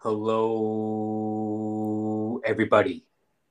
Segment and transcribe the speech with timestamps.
[0.00, 0.30] Hello,
[2.44, 3.04] everybody,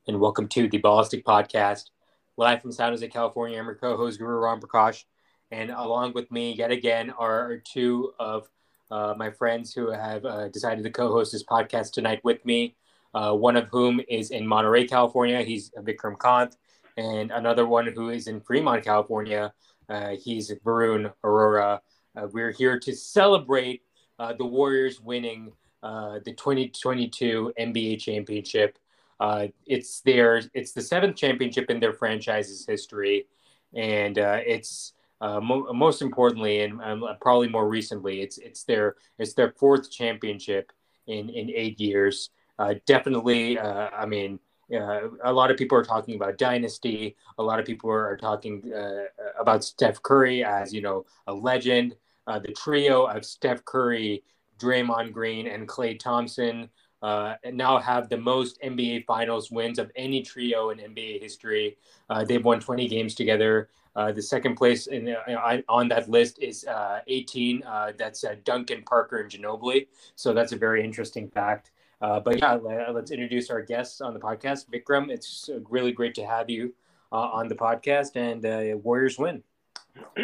[0.08, 1.90] and welcome to the Ballistic Podcast,
[2.38, 3.60] live from San Jose, California.
[3.60, 5.04] I'm your co-host Guru Ram Prakash,
[5.52, 8.48] and along with me, yet again, are two of
[8.90, 12.78] uh, my friends who have uh, decided to co-host this podcast tonight with me.
[13.14, 15.44] Uh, one of whom is in Monterey, California.
[15.44, 16.56] He's Vikram Kant,
[16.96, 19.54] and another one who is in Fremont, California.
[19.90, 21.82] Uh, he's Varun Aurora.
[22.16, 23.82] Uh, we're here to celebrate
[24.18, 25.52] uh, the Warriors winning
[25.84, 28.78] uh, the 2022 NBA championship.
[29.20, 33.28] Uh, it's their it's the seventh championship in their franchise's history,
[33.76, 38.96] and uh, it's uh, mo- most importantly and um, probably more recently, it's it's their
[39.18, 40.72] it's their fourth championship
[41.08, 42.32] in in eight years.
[42.60, 44.40] Uh, definitely, I mean.
[44.70, 47.16] a lot of people are talking about dynasty.
[47.38, 48.54] A lot of people are, talking
[49.40, 51.96] about Steph Curry as you know a legend.
[52.26, 54.24] the trio of Steph Curry,
[54.60, 56.70] Draymond Green and Klay Thompson
[57.02, 61.78] uh, now have the most NBA Finals wins of any trio in NBA history.
[62.10, 63.70] Uh, they've won 20 games together.
[63.96, 67.64] Uh, the second place in, uh, on that list is uh, 18.
[67.64, 69.88] Uh, that's Duncan Parker and Ginobili.
[70.16, 71.72] So that's a very interesting fact.
[72.00, 72.56] but yeah,
[72.92, 74.68] let's introduce our guests on the podcast.
[74.70, 76.74] Vikram, it's really great to have you
[77.12, 79.44] on the podcast, and Warriors win.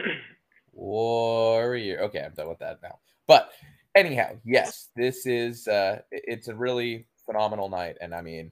[0.74, 2.02] Warrior.
[2.02, 3.00] Okay, I'm done with that now.
[3.26, 3.52] But
[3.96, 8.52] anyhow, yes, this is uh, it's a really phenomenal night, and I mean,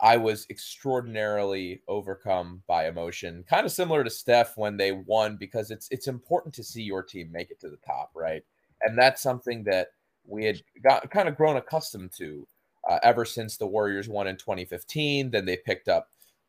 [0.00, 5.70] I was extraordinarily overcome by emotion, kind of similar to Steph when they won, because
[5.70, 8.42] it's it's important to see your team make it to the top, right?
[8.82, 9.88] And that's something that
[10.26, 12.46] we had got kind of grown accustomed to
[12.88, 15.30] uh, ever since the Warriors won in 2015.
[15.30, 16.08] Then they picked up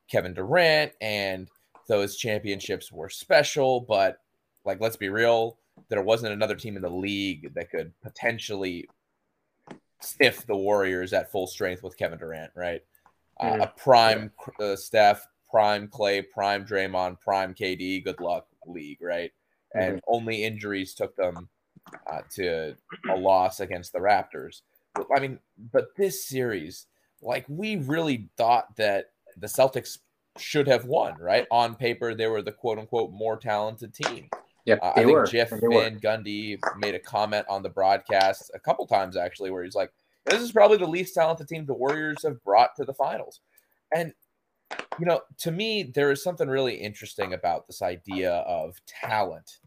[0.10, 1.48] Kevin Durant, and
[1.88, 3.82] those championships were special.
[3.82, 4.18] But
[4.66, 5.58] like, let's be real,
[5.90, 8.88] there wasn't another team in the league that could potentially
[10.02, 12.82] stiff the Warriors at full strength with Kevin Durant, right?
[13.42, 13.62] Mm-hmm.
[13.62, 18.04] Uh, a prime uh, Steph, prime Klay, prime Draymond, prime KD.
[18.04, 19.32] Good luck, league, right?
[19.76, 19.92] Mm-hmm.
[19.94, 21.50] And only injuries took them
[22.12, 22.76] uh, to
[23.10, 24.62] a loss against the Raptors.
[24.94, 25.40] But, I mean,
[25.72, 26.88] but this series,
[27.22, 30.00] like we really thought that the Celtics
[30.38, 31.46] should have won, right?
[31.52, 34.30] On paper, they were the quote unquote more talented team.
[34.66, 35.26] Yeah, uh, I think were.
[35.26, 39.76] Jeff Van Gundy made a comment on the broadcast a couple times actually, where he's
[39.76, 39.92] like,
[40.26, 43.42] "This is probably the least talented team the Warriors have brought to the finals,"
[43.94, 44.14] and
[45.00, 49.60] you know, to me, there is something really interesting about this idea of talent.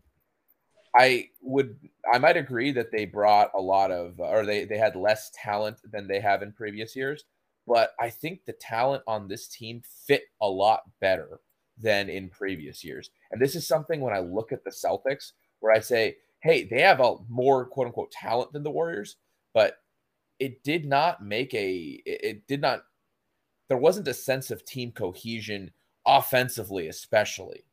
[0.97, 1.77] I would,
[2.13, 5.79] I might agree that they brought a lot of, or they they had less talent
[5.93, 7.25] than they have in previous years,
[7.67, 11.41] but I think the talent on this team fit a lot better
[11.81, 13.11] than in previous years.
[13.31, 16.81] And this is something when I look at the Celtics where I say, hey, they
[16.81, 19.17] have a more quote unquote talent than the Warriors,
[19.55, 19.79] but
[20.39, 22.83] it did not make a, it, did not,
[23.69, 25.73] there wasn't a sense of team cohesion
[26.07, 27.65] offensively, especially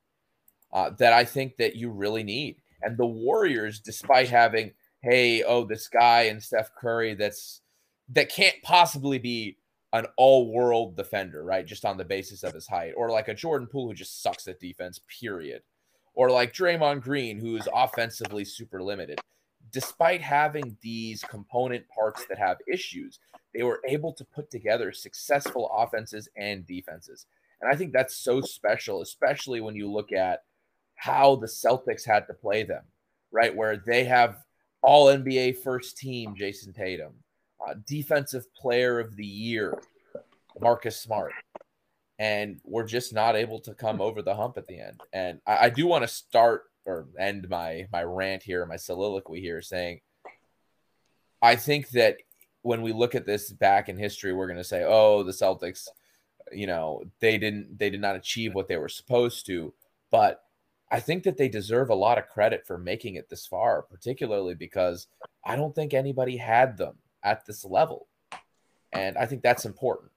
[0.74, 2.58] uh, that I think that you really need.
[2.82, 4.72] And the Warriors, despite having,
[5.02, 7.62] hey, oh, this guy and Steph Curry that's,
[8.10, 9.58] that can't possibly be
[9.96, 11.66] an all-world defender, right?
[11.66, 14.48] Just on the basis of his height, or like a Jordan Poole who just sucks
[14.48, 15.62] at defense, period,
[16.14, 19.20] or like Draymond Green who is offensively super limited.
[19.72, 23.20] Despite having these component parts that have issues,
[23.54, 27.26] they were able to put together successful offenses and defenses.
[27.62, 30.44] And I think that's so special, especially when you look at
[30.96, 32.84] how the Celtics had to play them,
[33.32, 33.56] right?
[33.56, 34.44] Where they have
[34.82, 37.14] all NBA first team Jayson Tatum
[37.68, 39.78] uh, defensive player of the year,
[40.60, 41.32] Marcus Smart.
[42.18, 45.02] And we're just not able to come over the hump at the end.
[45.12, 49.42] And I, I do want to start or end my my rant here, my soliloquy
[49.42, 50.00] here, saying
[51.42, 52.18] I think that
[52.62, 55.88] when we look at this back in history, we're going to say, "Oh, the Celtics,
[56.52, 59.74] you know, they didn't they did not achieve what they were supposed to."
[60.10, 60.42] But
[60.92, 64.56] I think that they deserve a lot of credit for making it this far, particularly
[64.56, 65.08] because
[65.44, 68.08] I don't think anybody had them at this level.
[68.94, 70.12] And I think that's important.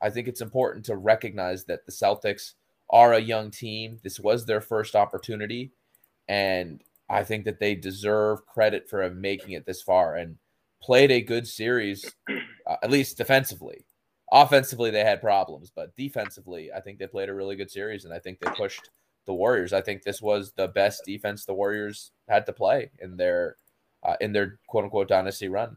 [0.00, 2.54] I think it's important to recognize that the Celtics
[2.88, 3.98] are a young team.
[4.02, 5.72] This was their first opportunity.
[6.28, 10.38] And I think that they deserve credit for making it this far and
[10.82, 13.84] played a good series, uh, at least defensively.
[14.32, 18.04] Offensively, they had problems, but defensively, I think they played a really good series.
[18.04, 18.90] And I think they pushed
[19.24, 19.72] the Warriors.
[19.72, 23.56] I think this was the best defense the Warriors had to play in their
[24.02, 25.76] uh, in their quote unquote dynasty run.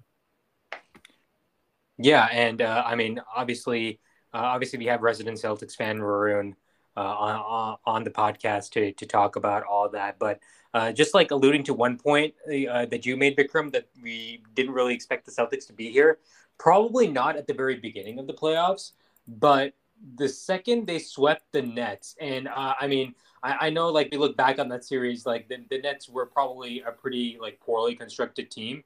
[2.00, 4.00] Yeah, and uh, I mean, obviously,
[4.34, 6.56] uh, obviously, we have resident Celtics fan Varun.
[6.98, 10.20] uh, on, on the podcast to, to talk about all that.
[10.20, 10.40] But
[10.74, 14.74] uh, just like alluding to one point uh, that you made, Vikram, that we didn't
[14.74, 16.20] really expect the Celtics to be here.
[16.58, 18.92] Probably not at the very beginning of the playoffs,
[19.28, 19.74] but
[20.16, 24.18] the second they swept the Nets, and uh, I mean, I, I, know like we
[24.18, 27.96] look back on that series, like the, the Nets were probably a pretty like poorly
[27.96, 28.84] constructed team,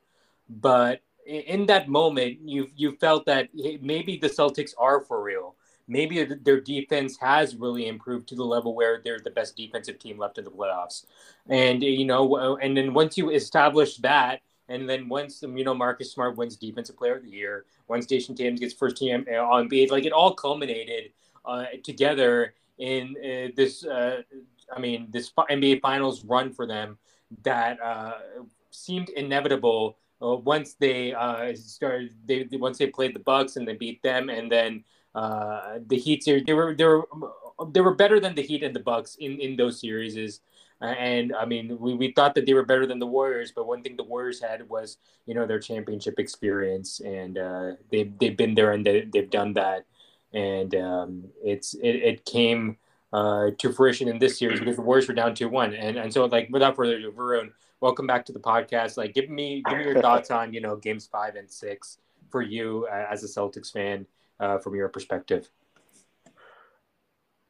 [0.50, 3.50] but in, that moment, you you felt that
[3.82, 5.56] maybe the Celtics are for real
[5.88, 10.18] maybe their defense has really improved to the level where they're the best defensive team
[10.18, 11.06] left in the playoffs.
[11.48, 16.12] And you know, and then once you establish that, and then once you know Marcus
[16.12, 19.92] Smart wins Defensive Player of the Year, once Jayson Tatum gets first team on base,
[19.92, 21.12] like it all culminated
[21.46, 23.86] uh, together in uh, this.
[23.86, 24.22] Uh,
[24.76, 26.98] I mean, this NBA Finals run for them
[27.44, 28.14] that uh,
[28.72, 29.98] seemed inevitable.
[30.24, 34.30] Uh, once they uh, started, they once they played the Bucks and they beat them,
[34.30, 34.84] and then
[35.16, 37.08] uh, the Heat series they were they were
[37.72, 40.40] they were better than the Heat and the Bucks in in those series.
[40.82, 43.82] And I mean, we, we thought that they were better than the Warriors, but one
[43.84, 48.56] thing the Warriors had was you know their championship experience, and uh, they they've been
[48.56, 49.86] there and they, they've done that,
[50.34, 52.78] and um, it's it, it came
[53.14, 56.14] uh, to fruition in this series because the Warriors were down two one, and and
[56.14, 57.52] so like without further ado, Varun,
[57.84, 58.96] welcome back to the podcast.
[58.96, 61.98] Like, give me give me your thoughts on you know games five and six
[62.32, 64.08] for you uh, as a Celtics fan
[64.40, 65.50] uh, from your perspective?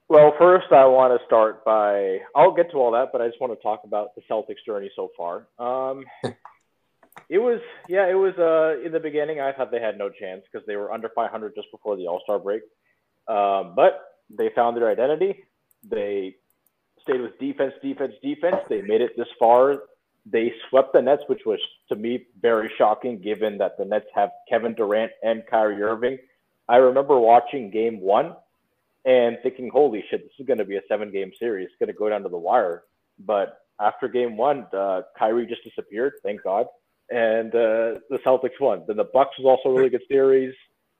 [0.09, 3.39] Well, first, I want to start by I'll get to all that, but I just
[3.39, 5.47] want to talk about the Celtics journey so far.
[5.59, 6.03] Um,
[7.29, 8.33] it was, yeah, it was.
[8.37, 11.53] Uh, in the beginning, I thought they had no chance because they were under 500
[11.55, 12.63] just before the All Star break.
[13.27, 14.01] Um, but
[14.35, 15.43] they found their identity.
[15.87, 16.37] They
[17.03, 18.57] stayed with defense, defense, defense.
[18.67, 19.83] They made it this far.
[20.25, 21.59] They swept the Nets, which was
[21.89, 26.17] to me very shocking, given that the Nets have Kevin Durant and Kyrie Irving
[26.69, 28.35] I remember watching game one
[29.05, 31.67] and thinking, holy shit, this is going to be a seven game series.
[31.67, 32.83] It's going to go down to the wire.
[33.19, 36.67] But after game one, uh, Kyrie just disappeared, thank God.
[37.09, 38.83] And uh, the Celtics won.
[38.87, 40.53] Then the Bucks was also a really good series.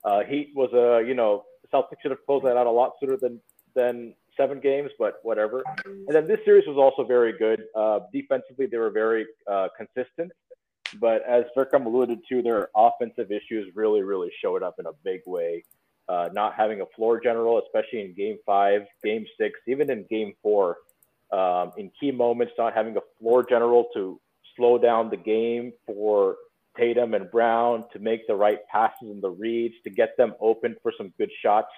[0.04, 3.18] Uh, Heat was a, you know, Celtics should have closed that out a lot sooner
[3.18, 3.40] than
[3.74, 5.64] than seven games, but whatever.
[5.86, 7.64] And then this series was also very good.
[7.76, 10.32] Uh, defensively, they were very uh, consistent.
[11.00, 15.22] But as Vikram alluded to, their offensive issues really, really showed up in a big
[15.26, 15.64] way.
[16.08, 20.34] Uh, not having a floor general, especially in game five, game six, even in game
[20.44, 20.78] four,
[21.32, 24.20] um, in key moments, not having a floor general to
[24.56, 26.36] slow down the game for
[26.78, 30.76] Tatum and Brown to make the right passes and the reads to get them open
[30.84, 31.72] for some good shots.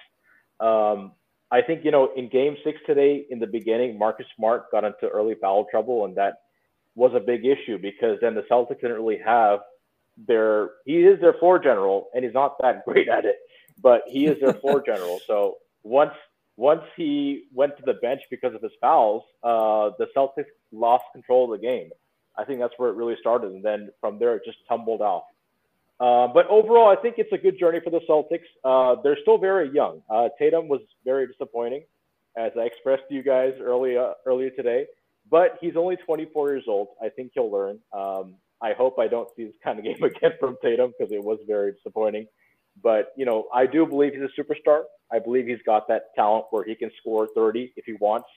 [0.58, 1.12] Um,
[1.50, 5.08] I think, you know, in game six today, in the beginning, Marcus Smart got into
[5.08, 6.42] early foul trouble, and that
[6.96, 9.60] was a big issue because then the Celtics didn't really have
[10.26, 13.36] their he is their floor general and he's not that great at it,
[13.80, 15.20] but he is their floor general.
[15.26, 16.14] So once
[16.56, 21.52] once he went to the bench because of his fouls, uh, the Celtics lost control
[21.52, 21.90] of the game.
[22.38, 25.24] I think that's where it really started, and then from there it just tumbled off.
[25.98, 28.46] Uh, but overall, I think it's a good journey for the Celtics.
[28.64, 30.02] Uh, they're still very young.
[30.10, 31.84] Uh, Tatum was very disappointing,
[32.36, 34.86] as I expressed to you guys earlier earlier today
[35.30, 36.88] but he's only 24 years old.
[37.02, 37.78] I think he'll learn.
[37.92, 41.22] Um, I hope I don't see this kind of game again from Tatum because it
[41.22, 42.26] was very disappointing.
[42.82, 44.82] But you know, I do believe he's a superstar.
[45.10, 48.28] I believe he's got that talent where he can score 30 if he wants.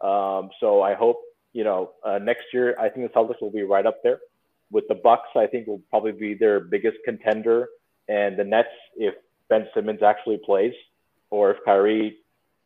[0.00, 1.20] Um, so I hope
[1.52, 2.76] you know uh, next year.
[2.78, 4.20] I think the Celtics will be right up there
[4.70, 5.28] with the Bucks.
[5.36, 7.68] I think will probably be their biggest contender,
[8.08, 9.14] and the Nets if
[9.48, 10.74] Ben Simmons actually plays,
[11.30, 12.18] or if Kyrie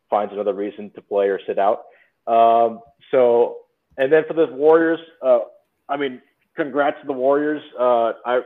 [0.09, 1.83] finds another reason to play or sit out.
[2.27, 2.79] Um,
[3.11, 3.57] so
[3.97, 5.39] and then for the Warriors, uh,
[5.87, 6.21] I mean,
[6.55, 7.61] congrats to the Warriors.
[7.79, 8.41] Uh, I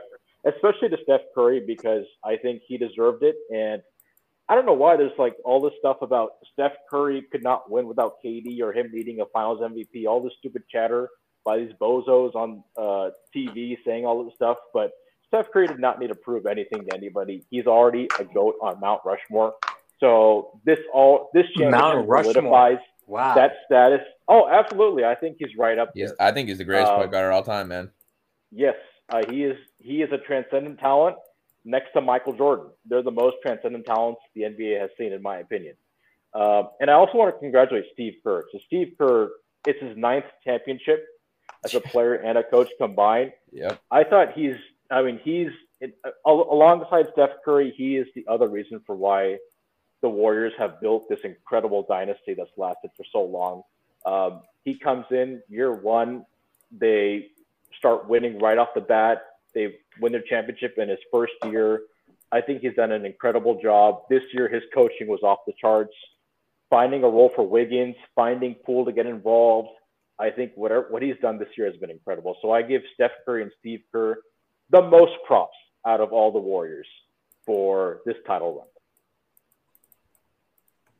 [0.46, 3.36] especially to Steph Curry because I think he deserved it.
[3.54, 3.82] And
[4.48, 7.86] I don't know why there's like all this stuff about Steph Curry could not win
[7.86, 10.06] without KD or him needing a Finals MVP.
[10.06, 11.08] All this stupid chatter
[11.44, 14.92] by these bozos on uh, TV saying all this stuff, but
[15.26, 17.44] Steph Curry did not need to prove anything to anybody.
[17.50, 19.54] He's already a goat on Mount Rushmore.
[20.00, 23.34] So this all this championship solidifies wow.
[23.34, 25.04] that status Oh, absolutely.
[25.04, 26.28] I think he's right up yes, there.
[26.28, 27.90] I think he's the greatest point guard of all time, man.
[28.52, 28.76] Yes,
[29.12, 29.56] uh, he is.
[29.78, 31.16] He is a transcendent talent
[31.64, 32.66] next to Michael Jordan.
[32.86, 35.74] They're the most transcendent talents the NBA has seen, in my opinion.
[36.32, 38.44] Uh, and I also want to congratulate Steve Kerr.
[38.52, 39.30] So Steve Kerr,
[39.66, 41.04] it's his ninth championship
[41.64, 43.32] as a player and a coach combined.
[43.52, 43.76] Yeah.
[43.90, 44.56] I thought he's.
[44.90, 45.50] I mean, he's
[45.82, 47.72] uh, alongside Steph Curry.
[47.76, 49.38] He is the other reason for why
[50.02, 53.62] the Warriors have built this incredible dynasty that's lasted for so long.
[54.04, 56.24] Um, he comes in year one,
[56.72, 57.28] they
[57.78, 59.22] start winning right off the bat.
[59.54, 61.82] They win their championship in his first year.
[62.32, 64.02] I think he's done an incredible job.
[64.08, 65.94] This year, his coaching was off the charts.
[66.70, 69.70] finding a role for Wiggins, finding Poole to get involved.
[70.20, 72.36] I think whatever what he's done this year has been incredible.
[72.42, 74.18] So I give Steph Curry and Steve Kerr
[74.68, 76.86] the most props out of all the Warriors
[77.46, 78.66] for this title run.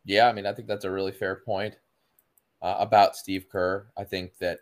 [0.05, 1.77] Yeah, I mean, I think that's a really fair point
[2.63, 3.87] uh, about Steve Kerr.
[3.97, 4.61] I think that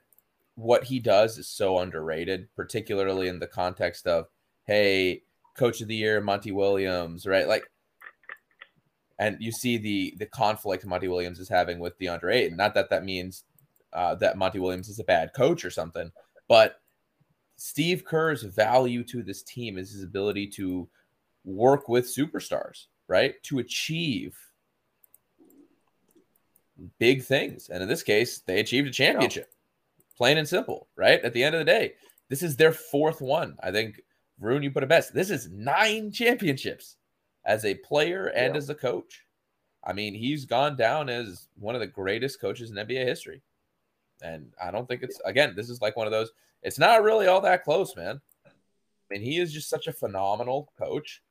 [0.57, 4.27] what he does is so underrated, particularly in the context of,
[4.65, 5.23] hey,
[5.57, 7.47] coach of the year, Monty Williams, right?
[7.47, 7.71] Like,
[9.21, 12.57] and you see the the conflict Monty Williams is having with DeAndre Ayton.
[12.57, 13.45] Not that that means
[13.93, 16.11] uh, that Monty Williams is a bad coach or something,
[16.49, 16.81] but
[17.57, 20.89] Steve Kerr's value to this team is his ability to
[21.45, 23.35] work with superstars, right?
[23.45, 24.37] To achieve
[26.99, 27.69] big things.
[27.69, 29.53] And in this case, they achieved a championship.
[30.17, 31.21] Plain and simple, right?
[31.23, 31.95] At the end of the day,
[32.29, 33.57] this is their fourth one.
[33.63, 34.01] I think
[34.41, 35.15] Varun, you put it best.
[35.15, 36.97] This is nine championships
[37.45, 38.59] as a player and yeah.
[38.59, 39.25] as a coach.
[39.85, 43.43] I mean, he's gone down as one of the greatest coaches in NBA history.
[44.23, 46.31] And I don't think it's again, this is like one of those,
[46.63, 48.21] it's not really all that close, man.
[48.47, 48.51] I
[49.11, 51.23] mean, he is just such a phenomenal coach.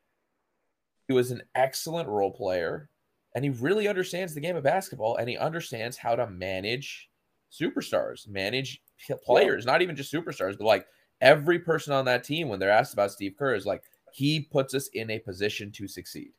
[1.07, 2.89] He was an excellent role player
[3.35, 7.09] and he really understands the game of basketball and he understands how to manage
[7.51, 8.81] superstars, manage
[9.23, 10.87] players, not even just superstars, but like
[11.21, 14.73] every person on that team when they're asked about Steve Kerr is like he puts
[14.73, 16.31] us in a position to succeed.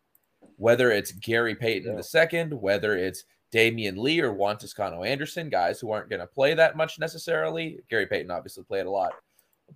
[0.57, 2.00] Whether it's Gary Payton yeah.
[2.00, 6.55] second, whether it's Damion Lee or Juan Toscano Anderson, guys who aren't going to play
[6.55, 7.81] that much necessarily.
[7.88, 9.12] Gary Payton obviously played a lot,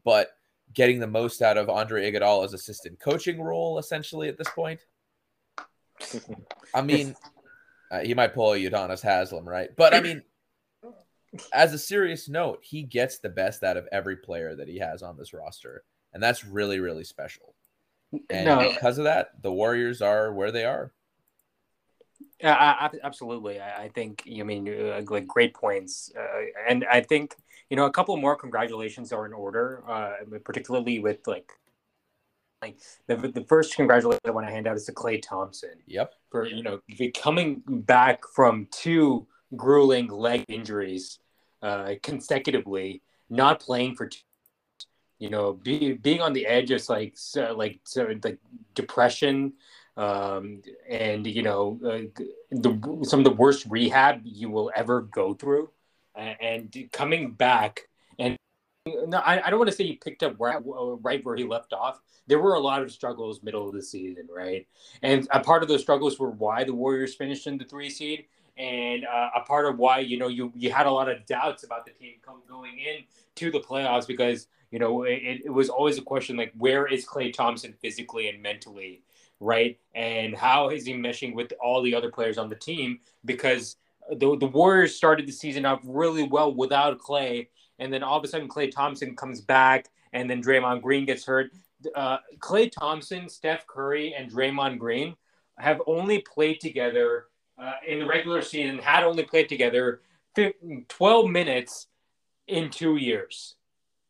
[0.04, 0.30] but
[0.74, 4.80] getting the most out of Andre Iguodala's assistant coaching role essentially at this point.
[6.74, 7.14] I mean,
[7.90, 9.70] uh, he might pull a Udonis Haslem, right?
[9.76, 10.22] But I mean,
[11.52, 15.02] as a serious note, he gets the best out of every player that he has
[15.02, 17.54] on this roster, and that's really, really special.
[18.28, 18.70] And no.
[18.72, 20.92] because of that, the Warriors are where they are.
[22.40, 23.60] Yeah, absolutely.
[23.60, 27.36] I think you mean uh, like great points, uh, and I think
[27.70, 30.12] you know a couple more congratulations are in order, uh,
[30.44, 31.50] particularly with like
[32.62, 35.74] like the, the first congratulations I want to hand out is to Klay Thompson.
[35.86, 36.14] Yep.
[36.30, 36.80] For you know
[37.14, 39.26] coming back from two
[39.56, 41.18] grueling leg injuries
[41.62, 44.20] uh, consecutively, not playing for two,
[45.18, 48.38] you know, be, being on the edge of like so, like so, like
[48.74, 49.52] depression,
[49.96, 55.34] um, and you know uh, the some of the worst rehab you will ever go
[55.34, 55.70] through,
[56.14, 58.36] and coming back and
[58.86, 61.72] no, I, I don't want to say he picked up right, right where he left
[61.72, 62.00] off.
[62.26, 64.66] There were a lot of struggles middle of the season, right?
[65.02, 68.24] And a part of those struggles were why the Warriors finished in the three seed,
[68.56, 71.64] and uh, a part of why you know you you had a lot of doubts
[71.64, 72.14] about the team
[72.48, 73.04] going in
[73.36, 77.06] to the playoffs because you know it, it was always a question like where is
[77.06, 79.02] Klay Thompson physically and mentally,
[79.42, 79.78] right?
[79.94, 83.00] And how is he meshing with all the other players on the team?
[83.24, 83.76] Because
[84.10, 88.24] the the Warriors started the season off really well without Klay, and then all of
[88.24, 91.50] a sudden Klay Thompson comes back, and then Draymond Green gets hurt.
[91.94, 95.16] Uh, Klay Thompson, Steph Curry, and Draymond Green
[95.58, 97.26] have only played together
[97.58, 98.78] uh, in the regular season.
[98.78, 100.00] Had only played together
[100.88, 101.88] 12 minutes
[102.46, 103.56] in two years.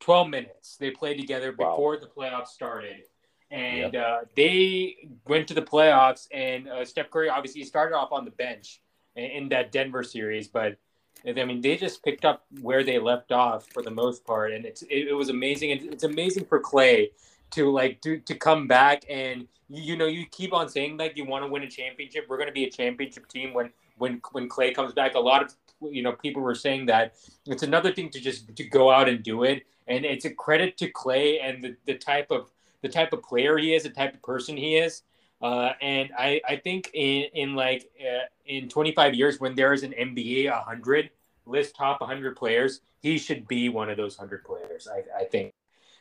[0.01, 2.01] 12 minutes they played together before wow.
[2.01, 3.05] the playoffs started.
[3.52, 4.04] And yep.
[4.04, 4.97] uh, they
[5.28, 8.80] went to the playoffs, and uh, Steph Curry obviously started off on the bench
[9.14, 10.78] in, in that Denver series, but
[11.25, 14.64] I mean, they just picked up where they left off for the most part, and
[14.64, 15.73] it's it, it was amazing.
[15.73, 17.11] And it's amazing for Klay
[17.52, 21.16] to like to to come back and you, you know you keep on saying like
[21.16, 22.26] you want to win a championship.
[22.28, 25.14] We're going to be a championship team when when when Klay comes back.
[25.14, 25.54] A lot of
[25.92, 27.14] you know people were saying that
[27.47, 30.76] it's another thing to just to go out and do it, and it's a credit
[30.78, 32.50] to Klay and the, the type of
[32.83, 35.03] the type of player he is, the type of person he is.
[35.41, 39.83] Uh, and I, I think in, in like uh, in 25 years, when there is
[39.83, 41.11] an NBA 100
[41.47, 44.89] list top 100 players, he should be one of those 100 players.
[44.89, 45.53] I, I think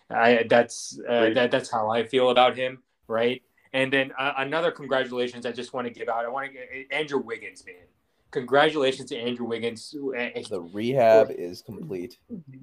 [0.10, 3.42] I, that's uh, that, that's how I feel about him, right?
[3.74, 6.26] And then uh, another congratulations I just want to give out.
[6.26, 7.76] I want to get Andrew Wiggins, man.
[8.32, 9.92] Congratulations to Andrew Wiggins.
[9.92, 12.18] The rehab is complete.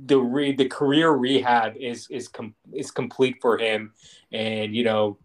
[0.07, 3.93] The re, the career rehab is is com- is complete for him,
[4.33, 5.19] and you know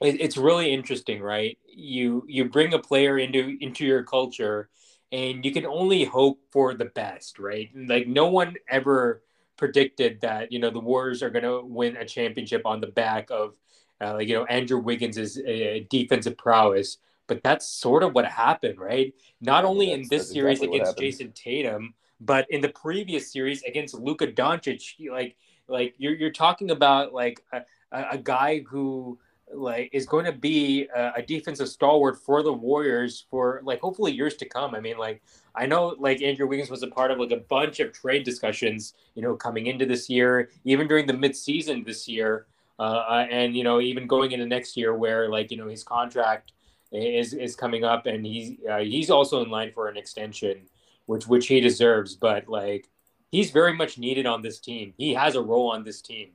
[0.00, 1.56] it's really interesting, right?
[1.66, 4.68] You you bring a player into into your culture,
[5.12, 7.70] and you can only hope for the best, right?
[7.74, 9.22] Like no one ever
[9.56, 13.30] predicted that you know the Warriors are going to win a championship on the back
[13.30, 13.56] of
[14.00, 19.14] uh, you know Andrew Wiggins' uh, defensive prowess, but that's sort of what happened, right?
[19.40, 23.62] Not only yeah, in this series exactly against Jayson Tatum, but in the previous series
[23.62, 25.10] against Luka Doncic.
[25.10, 25.36] Like
[25.68, 27.62] like you're you're talking about like a,
[27.92, 29.18] a guy who
[29.52, 34.12] like is going to be a, a, defensive stalwart for the Warriors for like hopefully
[34.12, 34.74] years to come.
[34.74, 35.22] I mean, like
[35.54, 38.94] I know like Andrew Wiggins was a part of like a bunch of trade discussions,
[39.14, 42.46] you know, coming into this year, even during the midseason this year,
[42.78, 46.52] uh, and you know even going into next year where like you know his contract
[46.92, 50.62] is is coming up and he's uh, he's also in line for an extension,
[51.06, 52.14] which which he deserves.
[52.14, 52.88] But like
[53.30, 54.94] he's very much needed on this team.
[54.96, 56.30] He has a role on this team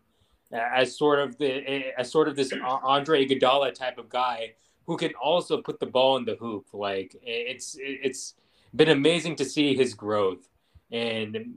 [0.51, 4.53] as sort of the as sort of this Andre Iguodala type of guy
[4.85, 6.67] who can also put the ball in the hoop.
[6.73, 8.35] Like it's it's
[8.75, 10.47] been amazing to see his growth
[10.91, 11.55] and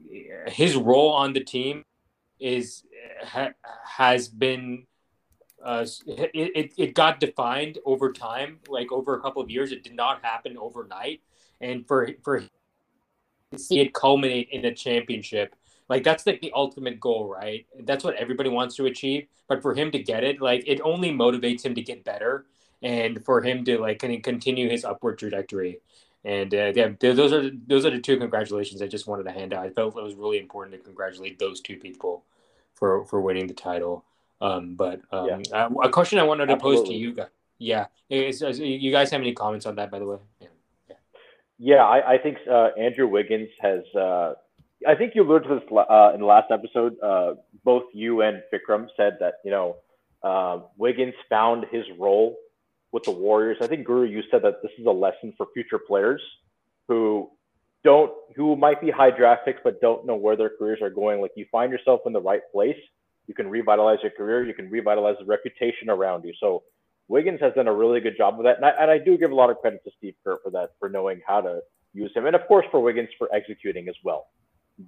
[0.49, 1.85] his role on the team
[2.39, 2.85] is
[3.23, 3.51] ha,
[3.85, 4.87] has been
[5.65, 9.83] uh, it, it, it got defined over time like over a couple of years it
[9.83, 11.21] did not happen overnight
[11.61, 12.43] and for for
[13.57, 15.55] see it culminate in a championship
[15.91, 17.67] like that's like the ultimate goal, right?
[17.81, 19.27] That's what everybody wants to achieve.
[19.49, 22.47] But for him to get it, like it only motivates him to get better
[22.81, 25.81] and for him to like continue his upward trajectory.
[26.25, 29.53] And uh, yeah, those are those are the two congratulations I just wanted to hand
[29.53, 29.67] out.
[29.67, 32.25] I felt it was really important to congratulate those two people
[32.73, 34.05] for for winning the title.
[34.41, 35.67] Um, but um, yeah.
[35.67, 36.81] uh, a question I wanted to Absolutely.
[36.83, 37.29] pose to you guys.
[37.59, 40.17] Yeah, is, is, you guys have any comments on that, by the way?
[40.41, 40.49] Yeah,
[40.89, 40.97] yeah.
[41.59, 44.35] yeah I, I think uh, Andrew Wiggins has uh,
[44.87, 46.97] I think you alluded to this uh, in the last episode.
[47.03, 49.77] Uh, both you and Vikram said that you know
[50.23, 52.37] uh, Wiggins found his role
[52.93, 53.59] with the Warriors.
[53.61, 56.23] I think Guru, you said that this is a lesson for future players
[56.89, 57.31] who
[57.85, 61.21] don't, who might be high draft picks but don't know where their careers are going.
[61.21, 62.77] Like you find yourself in the right place,
[63.31, 66.33] you can revitalize your career, you can revitalize the reputation around you.
[66.41, 66.65] So
[67.07, 69.31] Wiggins has done a really good job of that, and I, and I do give
[69.31, 71.61] a lot of credit to Steve Kerr for that, for knowing how to
[71.95, 74.27] use him, and of course for Wiggins for executing as well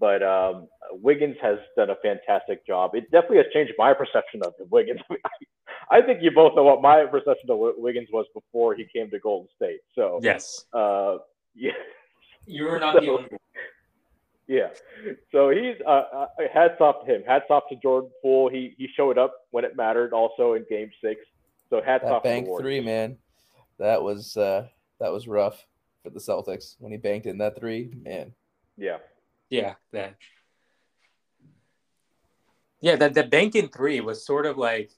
[0.01, 2.93] but um, Wiggins has done a fantastic job.
[2.95, 5.01] It definitely has changed my perception of Wiggins.
[5.91, 9.19] I think you both know what my perception of Wiggins was before he came to
[9.19, 9.81] Golden State.
[9.95, 11.19] So yes, uh,
[11.55, 11.73] yeah,
[12.47, 13.29] you are not so, the only.
[14.49, 14.69] Yeah,
[15.31, 17.23] so he's uh, uh, hats off to him.
[17.27, 18.51] Hats off to Jordan Poole.
[18.51, 21.21] He he showed up when it mattered, also in Game Six.
[21.71, 22.23] So hats that off.
[22.23, 23.19] Bank three, man.
[23.79, 24.67] That was uh,
[25.01, 25.65] that was rough
[26.03, 28.35] for the Celtics when he banked in that three, man.
[28.77, 28.99] Yeah,
[29.49, 30.17] yeah, that.
[32.81, 34.91] Yeah, that the banking three was sort of like,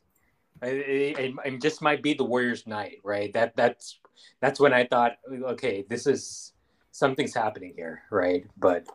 [0.63, 3.31] it, it, it, just might be the Warriors' night, right?
[3.35, 4.01] That that's
[4.41, 6.55] that's when I thought, okay, this is
[6.93, 8.47] something's happening here, right?
[8.57, 8.87] But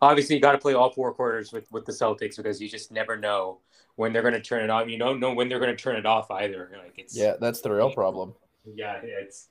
[0.00, 2.90] obviously, you got to play all four quarters with with the Celtics because you just
[2.92, 3.60] never know
[3.96, 4.88] when they're going to turn it on.
[4.88, 6.70] You don't know when they're going to turn it off either.
[6.82, 8.34] Like it's yeah, that's the real problem.
[8.74, 9.48] Yeah, it's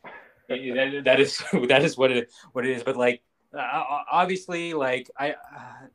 [0.47, 2.83] that, that is that is what it what it is.
[2.83, 3.21] But like
[3.53, 5.87] uh, obviously, like I, uh,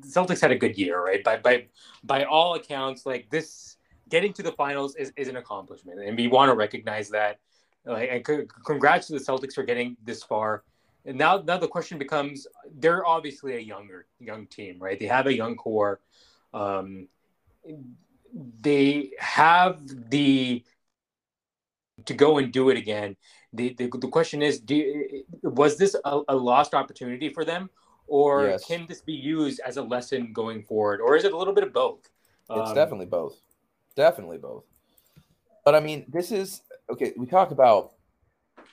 [0.00, 1.22] Celtics had a good year, right?
[1.22, 1.66] By by
[2.04, 3.76] by all accounts, like this
[4.08, 7.38] getting to the finals is, is an accomplishment, and we want to recognize that.
[7.84, 10.62] Like, and c- congrats to the Celtics for getting this far.
[11.04, 12.46] And now, now the question becomes:
[12.78, 14.98] they're obviously a younger young team, right?
[14.98, 16.00] They have a young core.
[16.54, 17.08] Um,
[18.60, 20.64] they have the
[22.06, 23.16] to go and do it again
[23.52, 27.68] the, the, the question is do, was this a, a, lost opportunity for them
[28.06, 28.64] or yes.
[28.64, 31.64] can this be used as a lesson going forward or is it a little bit
[31.64, 32.08] of both
[32.50, 33.38] it's um, definitely both
[33.94, 34.64] definitely both
[35.64, 37.92] but i mean this is okay we talk about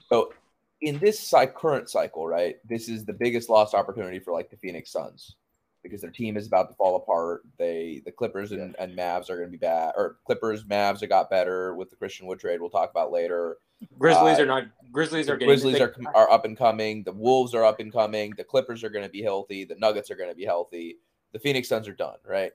[0.07, 0.33] so
[0.81, 4.91] in this current cycle right this is the biggest lost opportunity for like the phoenix
[4.91, 5.35] suns
[5.83, 7.43] because their team is about to fall apart.
[7.57, 11.09] They the Clippers and, and Mavs are going to be bad, or Clippers Mavs have
[11.09, 12.59] got better with the Christian Wood trade.
[12.59, 13.57] We'll talk about later.
[13.97, 14.63] Grizzlies uh, are not.
[14.91, 17.03] Grizzlies are getting, Grizzlies are are up and coming.
[17.03, 18.33] The Wolves are up and coming.
[18.35, 19.63] The Clippers are going to be healthy.
[19.63, 20.97] The Nuggets are going to be healthy.
[21.31, 22.17] The Phoenix Suns are done.
[22.27, 22.51] Right.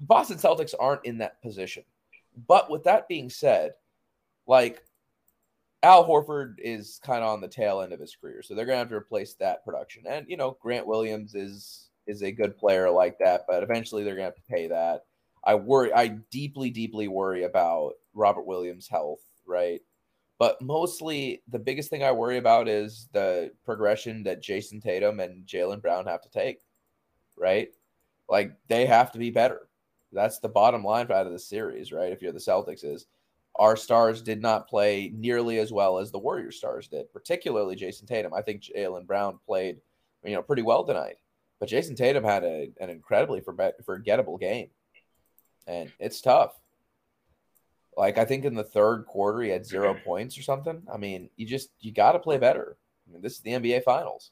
[0.00, 1.84] Boston Celtics aren't in that position.
[2.48, 3.74] But with that being said,
[4.46, 4.82] like
[5.84, 8.76] Al Horford is kind of on the tail end of his career, so they're going
[8.76, 10.04] to have to replace that production.
[10.08, 14.14] And you know, Grant Williams is is a good player like that, but eventually they're
[14.14, 15.04] going to have to pay that.
[15.44, 15.92] I worry.
[15.92, 19.20] I deeply, deeply worry about Robert Williams' health.
[19.46, 19.82] Right.
[20.38, 25.46] But mostly, the biggest thing I worry about is the progression that Jayson Tatum and
[25.46, 26.60] Jaylen Brown have to take,
[27.36, 27.68] right?
[28.28, 29.68] Like they have to be better.
[30.12, 32.10] That's the bottom line out of the series, right?
[32.10, 33.06] If you're the Celtics, is
[33.56, 38.06] our stars did not play nearly as well as the Warrior stars did, particularly Jayson
[38.06, 38.34] Tatum.
[38.34, 39.80] I think Jaylen Brown played,
[40.24, 41.18] you know, pretty well tonight,
[41.60, 43.40] but Jayson Tatum had a, an incredibly
[43.84, 44.70] forgettable game,
[45.66, 46.58] and it's tough.
[47.96, 50.82] Like I think in the third quarter he had zero points or something.
[50.92, 52.76] I mean, you just you got to play better.
[53.08, 54.30] I mean, this is the NBA Finals.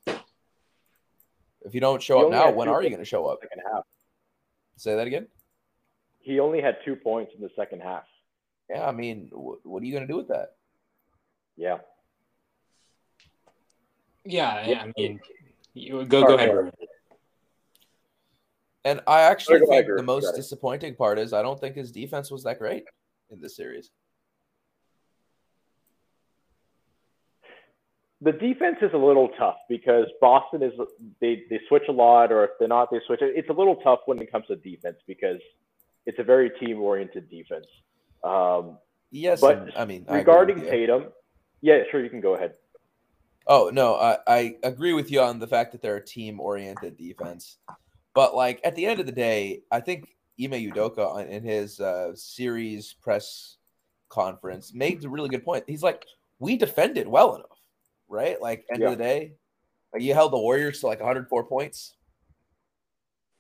[1.65, 3.39] If you don't show up now, when are you going to show up?
[3.43, 3.85] Second half.
[4.77, 5.29] Say that again.
[6.19, 8.05] He only had two points in the second half.
[8.70, 10.55] Yeah, I mean, wh- what are you going to do with that?
[11.57, 11.79] Yeah.
[14.25, 15.20] Yeah, I I mean,
[15.75, 16.72] you, go go ahead.
[18.85, 21.77] And I actually Sorry, go ahead, think the most disappointing part is I don't think
[21.77, 22.85] his defense was that great
[23.31, 23.90] in this series.
[28.20, 30.72] The defense is a little tough because Boston is
[31.20, 33.18] they they switch a lot, or if they're not, they switch.
[33.22, 35.40] It's a little tough when it comes to defense because
[36.07, 37.66] it's a very team oriented defense.
[38.25, 38.79] Um,
[39.15, 40.71] Yes, But I mean, regarding you.
[40.71, 41.13] Tatum,
[41.61, 42.55] yeah, sure, you can go ahead.
[43.47, 46.97] Oh no, I, I agree with you on the fact that they're a team oriented
[46.97, 47.59] defense.
[48.15, 50.09] But like at the end of the day, I think
[50.43, 53.59] Ime Udoka in his uh, series press
[54.09, 55.65] conference made a really good point.
[55.67, 56.07] He's like,
[56.39, 57.59] we defended well enough,
[58.09, 58.41] right?
[58.41, 58.93] Like end Yeah.
[58.93, 59.33] of the day,
[59.93, 61.97] like you held the Warriors to like 104 points.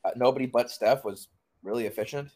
[0.04, 1.28] Uh, nobody but Steph was
[1.62, 2.28] really efficient.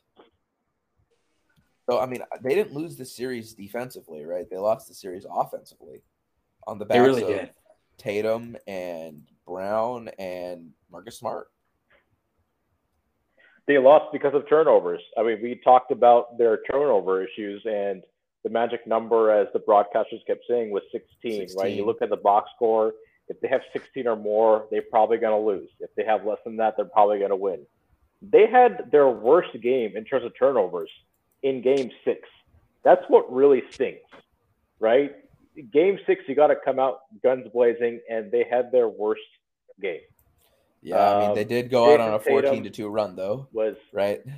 [1.89, 4.49] So I mean, they didn't lose the series defensively, right?
[4.51, 6.03] They lost the series offensively
[6.67, 7.51] on the They backs really of did.
[7.97, 11.49] Tatum and Brown and Marcus Smart.
[13.67, 15.01] They lost because of turnovers.
[15.19, 18.03] I mean, we talked about their turnover issues, and
[18.45, 21.73] the magic number, as the broadcasters kept saying, was 16, right?
[21.73, 22.95] You look at the box score.
[23.29, 25.69] If they have 16 or more, they're probably going to lose.
[25.81, 27.67] If they have less than that, they're probably going to win.
[28.23, 30.91] They had their worst game in terms of turnovers
[31.47, 32.29] in game six.
[32.83, 34.11] That's what really stinks,
[34.81, 35.15] right?
[35.73, 39.23] Game six, you got to come out guns blazing, and they had their worst
[39.81, 40.01] game.
[40.83, 43.17] Yeah, I mean Um, they did go out on a 14 Tatum- to 2 run
[43.17, 44.23] though, Was right?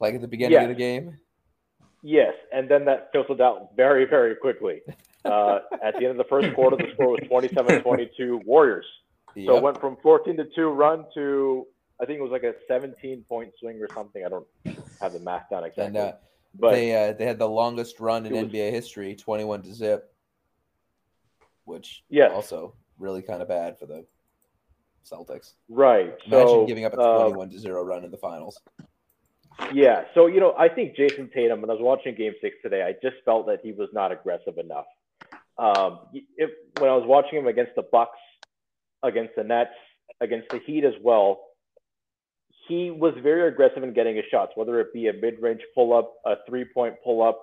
[0.00, 1.18] Like at the beginning of the game.
[2.02, 4.82] Yes, and then that fizzled out very, very quickly.
[5.24, 8.86] Uh, at the end of the first quarter, the score was 27-22 Warriors.
[9.34, 11.66] So it went from 14 to 2 run to
[12.00, 14.24] I think it was like a 17 point swing or something.
[14.24, 14.46] I don't
[15.00, 16.00] have the math down and exactly.
[16.00, 16.12] uh,
[16.54, 20.12] but they uh, they had the longest run in was- NBA history, 21 to zip,
[21.64, 24.04] which yeah, also really kind of bad for the
[25.08, 25.54] Celtics.
[25.68, 26.14] right.
[26.26, 28.60] Imagine so giving up a uh, 21 to 0 run in the finals.
[29.72, 30.04] Yeah.
[30.14, 32.92] So, you know, I think Jayson Tatum, when I was watching game six today, I
[33.02, 34.86] just felt that he was not aggressive enough.
[35.58, 36.00] Um,
[36.36, 38.18] if, when I was watching him against the Bucks,
[39.02, 39.70] against the Nets,
[40.20, 41.40] against the Heat as well,
[42.68, 46.36] he was very aggressive in getting his shots, whether it be a mid-range pull-up, a
[46.46, 47.42] three-point pull-up.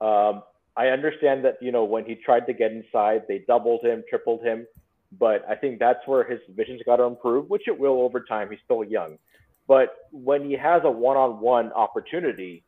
[0.00, 0.42] Um,
[0.76, 4.42] I understand that, you know, when he tried to get inside, they doubled him, tripled
[4.42, 4.66] him.
[5.18, 8.48] But I think that's where his vision's got to improve, which it will over time.
[8.50, 9.18] He's still young.
[9.66, 12.62] But when he has a one-on-one opportunity,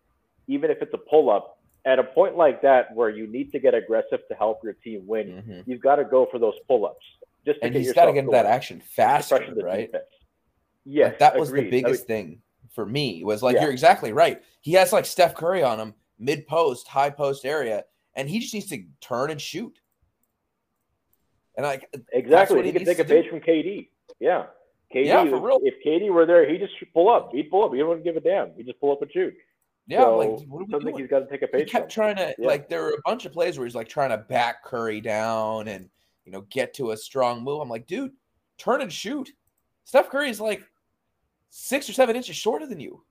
[0.49, 3.75] even if it's a pull-up, at a point like that where you need to get
[3.75, 5.63] aggressive to help your team win, Mhm.
[5.67, 7.05] you've got to go for those pull-ups.
[7.45, 9.91] Just to And he's got to get into that action faster, right?
[9.91, 10.05] defense.
[10.85, 11.65] Yes, Like, that was agreed.
[11.65, 13.63] the I biggest mean, thing for me was like Yeah.
[13.63, 14.43] you're exactly right.
[14.61, 18.53] He has like Steph Curry on him mid post, high post area, and he just
[18.55, 19.79] needs to turn and shoot.
[21.57, 22.61] And like Exactly.
[22.63, 23.23] He he could take a to do.
[23.23, 23.89] page from KD.
[24.21, 24.47] Yeah.
[24.95, 25.61] KD, Yeah, for if- real.
[25.63, 27.31] if KD were there, he'd just pull up.
[27.33, 27.75] He'd pull up.
[27.75, 28.55] He wouldn't give a damn.
[28.57, 29.35] He'd just pull up and shoot.
[29.87, 30.99] yeah, so like what are we doing?
[30.99, 31.65] he's got to take a page.
[31.65, 32.15] He kept from.
[32.15, 32.47] trying to Yeah.
[32.47, 35.69] like there were a bunch of plays where he's like trying to back Curry down
[35.69, 35.89] and
[36.25, 37.61] you know get to a strong move.
[37.61, 38.13] I'm like, dude,
[38.59, 39.31] turn and shoot.
[39.85, 40.63] Steph Curry is like
[41.55, 43.03] six or seven inches shorter than you.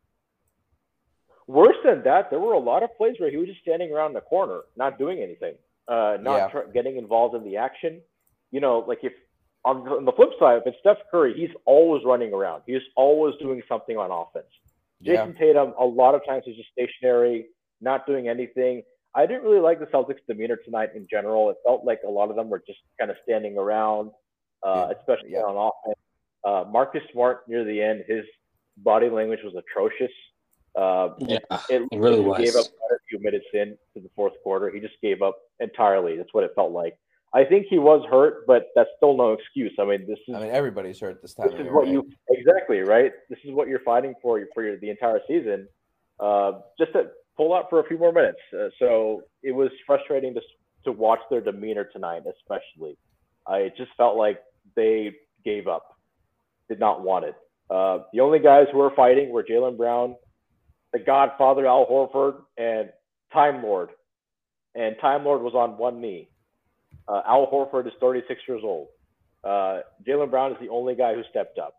[1.47, 4.13] Worse than that, there were a lot of plays where he was just standing around
[4.13, 5.56] the corner, not doing anything,
[5.88, 6.47] uh, not Yeah.
[6.49, 8.01] tr- getting involved in the action.
[8.51, 9.13] You know, like if
[9.63, 12.63] on the, on the flip side, if it's Steph Curry, he's always running around.
[12.65, 14.47] He's always doing something on offense.
[15.01, 15.17] Yeah.
[15.25, 17.47] Jayson Tatum, a lot of times, is just stationary,
[17.80, 18.82] not doing anything.
[19.13, 21.49] I didn't really like the Celtics' demeanor tonight in general.
[21.51, 24.12] It felt like a lot of them were just kind of standing around,
[24.63, 25.41] uh, Yeah, especially yeah.
[25.41, 25.99] on offense.
[26.43, 28.25] Uh, Marcus Smart near the end, his
[28.77, 30.12] body language was atrocious.
[30.75, 31.38] Uh, Yeah,
[31.69, 34.69] it, it really he gave up quite a few minutes in to the fourth quarter.
[34.71, 36.17] He just gave up entirely.
[36.17, 36.97] That's what it felt like.
[37.34, 39.71] I think he was hurt, but that's still no excuse.
[39.80, 41.47] I mean, this is I mean, everybody's hurt this time.
[41.47, 41.91] this of is year, what right?
[41.93, 43.13] you exactly right.
[43.30, 45.67] This is what you're fighting for for your, the entire season.
[46.19, 48.39] Uh, just to pull out for a few more minutes.
[48.54, 50.41] Uh, so it was frustrating to
[50.84, 52.97] to watch their demeanor tonight, especially.
[53.47, 54.41] I it just felt like
[54.75, 55.13] they
[55.45, 55.90] gave up,
[56.71, 57.36] did not want it.
[57.69, 60.15] Uh, the only guys who were fighting were Jaylen Brown,
[60.93, 62.89] the Godfather Al Horford, and
[63.34, 63.89] Time Lord.
[64.73, 66.29] And Time Lord was on one knee.
[67.10, 68.88] Uh, Al Horford is 36 years old.
[69.43, 71.73] Uh, Jaylen Brown is the only guy who stepped up.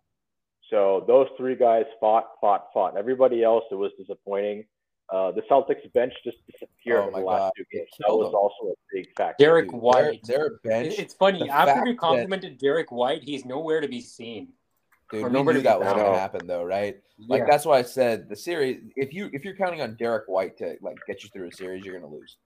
[0.68, 2.96] So those three guys fought, fought, fought.
[2.98, 4.64] Everybody else, it was disappointing.
[5.10, 7.88] Uh, the Celtics bench just disappeared Oh in the last God, two games.
[7.98, 8.34] That was them.
[8.34, 9.36] also a big factor.
[9.38, 10.20] Derrick White.
[10.24, 10.94] Their, their bench.
[10.98, 11.50] It's funny.
[11.50, 14.48] After fact we that- complimented Derrick White, he's nowhere to be seen.
[15.12, 16.96] Dude, we knew that was going to happen, though, right?
[17.28, 17.46] Like yeah.
[17.50, 18.80] that's why I said the series.
[18.96, 21.84] If you if you're counting on Derrick White to like get you through a series,
[21.84, 22.38] you're going to lose.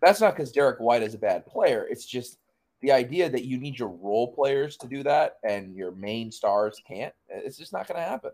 [0.00, 1.86] That's not because Derrick White is a bad player.
[1.90, 2.38] It's just
[2.80, 6.80] the idea that you need your role players to do that and your main stars
[6.86, 7.14] can't.
[7.28, 8.32] It's just not going to happen.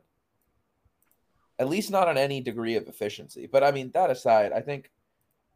[1.59, 3.49] At least not on any degree of efficiency.
[3.51, 4.91] But I mean, that aside, I think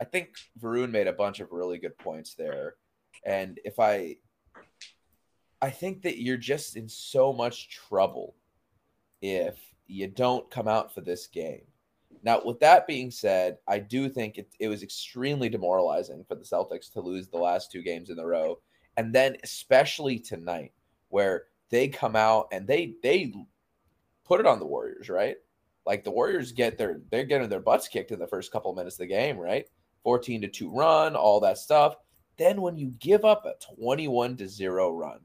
[0.00, 2.74] I think Varun made a bunch of really good points there.
[3.24, 4.16] And if I
[5.62, 8.34] I think that you're just in so much trouble
[9.22, 11.62] if you don't come out for this game.
[12.24, 16.44] Now, with that being said, I do think it, it was extremely demoralizing for the
[16.44, 18.58] Celtics to lose the last two games in a row.
[18.96, 20.72] And then especially tonight,
[21.08, 23.32] where they come out and they they
[24.24, 25.36] put it on the Warriors, right?
[25.86, 28.76] Like the Warriors get their they're getting their butts kicked in the first couple of
[28.76, 29.66] minutes of the game, right?
[30.02, 31.94] 14 to 2 run, all that stuff.
[32.36, 35.20] Then when you give up a 21 to 0 run,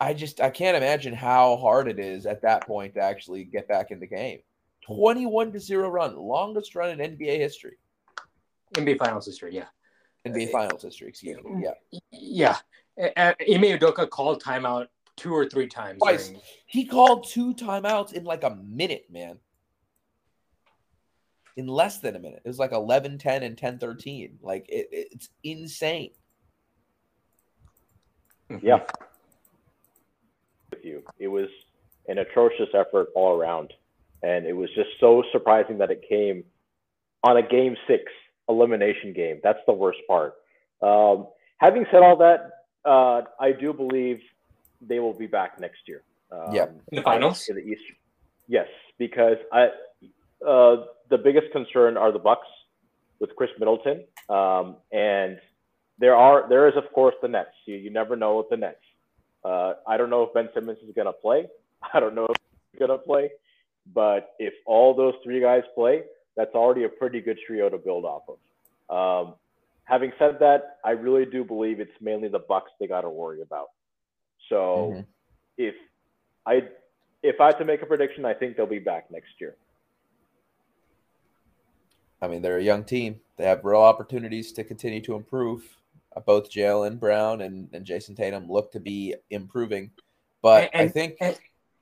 [0.00, 3.68] I just I can't imagine how hard it is at that point to actually get
[3.68, 4.40] back in the game.
[4.86, 7.78] 21 to 0 run, longest run in NBA history.
[8.72, 9.66] NBA finals history, yeah.
[10.26, 11.62] NBA uh, finals history, excuse me.
[11.62, 11.98] Yeah.
[12.10, 12.56] Yeah.
[12.98, 15.98] Ime Udoka called timeout two or three times.
[15.98, 16.28] Twice.
[16.28, 16.42] During...
[16.66, 19.38] He called two timeouts in like a minute, man
[21.56, 22.42] in less than a minute.
[22.44, 24.38] It was like 11 10 and 10 13.
[24.42, 26.10] Like it, it's insane.
[28.62, 28.80] Yeah.
[30.84, 31.02] With you.
[31.18, 31.48] It was
[32.08, 33.72] an atrocious effort all around.
[34.22, 36.44] And it was just so surprising that it came
[37.22, 38.04] on a game six
[38.48, 39.40] elimination game.
[39.42, 40.34] That's the worst part.
[40.82, 42.50] Um, having said all that,
[42.84, 44.20] uh, I do believe
[44.80, 46.02] they will be back next year.
[46.30, 47.82] Um, yeah, in the finals in the East.
[48.48, 48.66] Yes,
[48.98, 49.68] because I
[50.46, 52.46] uh, the biggest concern are the Bucks
[53.20, 55.38] with Khris Middleton, um, and
[55.98, 57.50] there are there is of course the Nets.
[57.66, 58.80] You you never know with the Nets.
[59.44, 61.46] Uh, I don't know if Ben Simmons is going to play.
[61.94, 62.36] I don't know if
[62.72, 63.30] he's going to play,
[63.92, 66.04] but if all those three guys play,
[66.36, 68.38] that's already a pretty good trio to build off of.
[69.28, 69.34] Um,
[69.84, 73.42] having said that, I really do believe it's mainly the Bucks they got to worry
[73.42, 73.68] about.
[74.48, 75.00] So mm-hmm.
[75.58, 75.74] if
[76.46, 76.64] I
[77.22, 79.56] if I had to make a prediction, I think they'll be back next year.
[82.20, 83.20] I mean, they're a young team.
[83.36, 85.76] They have real opportunities to continue to improve.
[86.16, 89.90] Uh, both Jaylen Brown and, and Jayson Tatum look to be improving.
[90.42, 91.16] But and, I think.
[91.20, 91.38] And,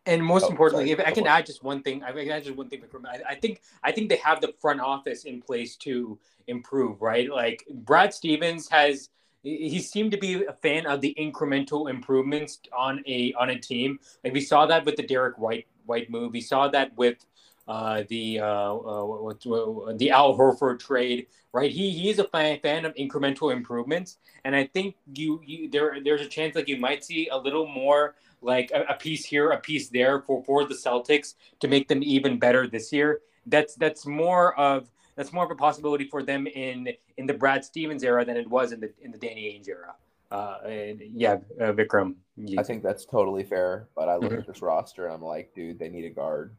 [0.06, 2.44] and most oh, importantly, sorry, if I can add just one thing, I can add
[2.44, 2.82] just one thing.
[3.06, 6.18] I, I think I think they have the front office in place to
[6.48, 7.30] improve, right?
[7.30, 9.10] Like Brad Stevens has
[9.42, 13.98] he seemed to be a fan of the incremental improvements on a on a team.
[14.24, 16.32] Like we saw that with the Derrick White White move.
[16.32, 17.24] We saw that with
[17.68, 21.70] uh, the uh, uh, the Al Horford trade, right?
[21.70, 26.20] He he's a fan, fan of incremental improvements, and I think you, you there there's
[26.20, 29.60] a chance like you might see a little more like a, a, piece here, a
[29.60, 33.20] piece there for for the Celtics to make them even better this year.
[33.46, 37.64] That's that's more of that's more of a possibility for them in in the Brad
[37.64, 39.94] Stevens era than it was in the in the Danny Ainge era.
[40.32, 42.14] Uh, and yeah, uh, Vikram.
[42.58, 44.40] I think that's totally fair, but I look mm-hmm.
[44.40, 46.56] at this roster and I'm like, dude, they need a guard.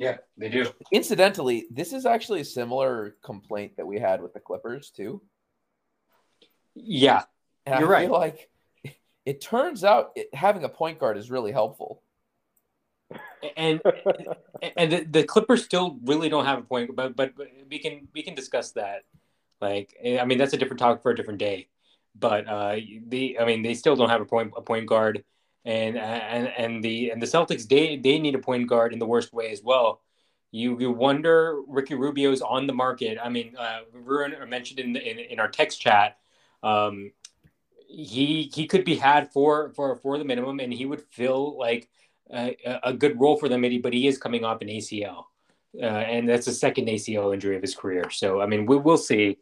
[0.00, 0.66] Yeah, they do.
[0.92, 5.20] Incidentally, this is actually a similar complaint that we had with the Clippers too.
[6.74, 7.24] Yeah,
[7.66, 8.10] and you're I right.
[8.10, 8.48] like
[9.26, 12.02] it turns out it, having a point guard is really helpful.
[13.54, 13.82] And
[14.74, 18.08] and the, the, Clippers still really don't have a point, but, but but we can
[18.14, 19.02] we can discuss that.
[19.60, 21.68] Like, I mean, that's a different talk for a different day.
[22.18, 25.24] But uh, the I mean, they still don't have a point a point guard
[25.64, 29.06] and and and the and the Celtics they they need a point guard in the
[29.06, 30.00] worst way as well.
[30.50, 33.18] You you wonder Ricky Rubio's on the market.
[33.22, 36.18] I mean, uh, Varun mentioned in, in in our text chat.
[36.62, 37.12] Um,
[37.88, 41.88] he he could be had for for for the minimum, and he would fill like
[42.32, 43.62] a, a good role for them.
[43.82, 45.24] But he is coming off an ACL,
[45.80, 48.10] uh, and that's the second ACL injury of his career.
[48.10, 49.38] So I mean, we will see.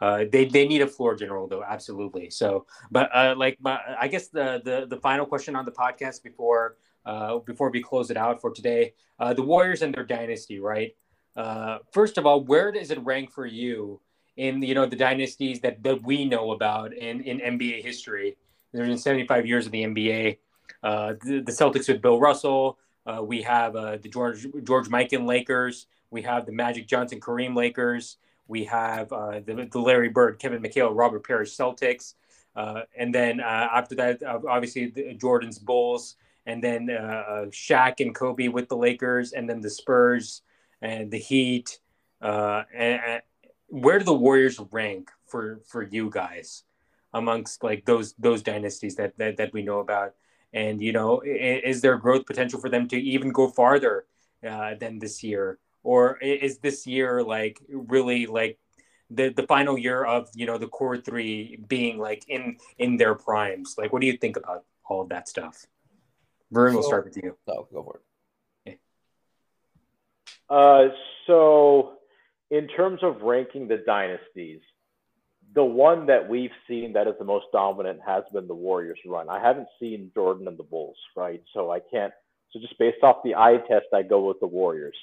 [0.00, 2.30] Uh, they they need a floor general though, absolutely.
[2.30, 6.22] So, but uh, like, my, I guess the, the the final question on the podcast
[6.22, 10.60] before uh, before we close it out for today, uh, the Warriors and their dynasty,
[10.60, 10.94] right?
[11.36, 14.00] Uh, first of all, where does it rank for you
[14.36, 18.36] in you know the dynasties that that we know about in in NBA history?
[18.72, 20.38] There's been 75 years of the NBA.
[20.82, 22.78] Uh, the, the, Celtics with Bill Russell.
[23.22, 25.86] We have the George George Mikan Lakers.
[26.10, 28.18] We have the Magic Johnson Kareem Lakers.
[28.48, 32.14] We have uh, the, the, Larry Bird, Kevin McHale, Robert Parish Celtics.
[32.56, 38.00] Uh, and then uh, after that, obviously the Jordan's Bulls, and then uh, uh, Shaq
[38.00, 40.42] and Kobe with the Lakers, and then the Spurs
[40.82, 41.78] and the Heat.
[42.20, 43.22] And, and,
[43.68, 46.64] where do the Warriors rank for for you guys
[47.12, 50.14] amongst like those those dynasties that that, that we know about?
[50.54, 54.06] And you know, is there growth potential for them to even go farther
[54.46, 55.58] uh, than this year,
[55.88, 58.58] or is this year like really like
[59.08, 63.14] the the final year of you know the core three being like in in their
[63.14, 63.74] primes?
[63.78, 65.64] Like, what do you think about all of that stuff?
[66.52, 67.38] Varun, we'll start with you.
[67.46, 68.00] No, go for
[68.66, 68.78] it.
[70.50, 70.88] Uh,
[71.26, 71.94] so
[72.50, 74.60] in terms of ranking the dynasties,
[75.54, 79.30] the one that we've seen that is the most dominant has been the Warriors run.
[79.30, 81.42] I haven't seen Jordan and the Bulls, right?
[81.54, 82.12] So I can't.
[82.50, 84.96] So just based off the eye test, I go with the Warriors.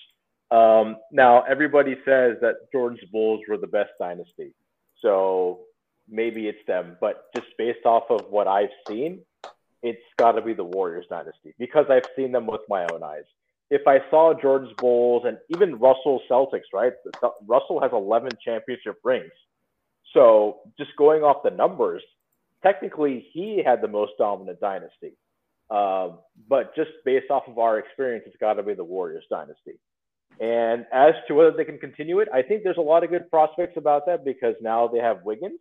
[0.52, 4.54] Um, now everybody says that Jordan's Bulls were the best dynasty,
[5.02, 5.62] so
[6.10, 6.98] maybe it's them.
[7.02, 9.22] But just based off of what I've seen,
[9.82, 13.24] it's got to be the Warriors dynasty because I've seen them with my own eyes.
[13.70, 16.94] If I saw Jordan's Bulls and even Russell Celtics, right?
[17.48, 19.32] Russell has 11 championship rings.
[20.14, 22.04] So just going off the numbers,
[22.64, 25.14] technically he had the most dominant dynasty.
[25.70, 29.80] Um, but just based off of our experience, it's got to be the Warriors dynasty.
[30.40, 33.30] And as to whether they can continue it, I think there's a lot of good
[33.30, 35.60] prospects about that because now they have Wiggins.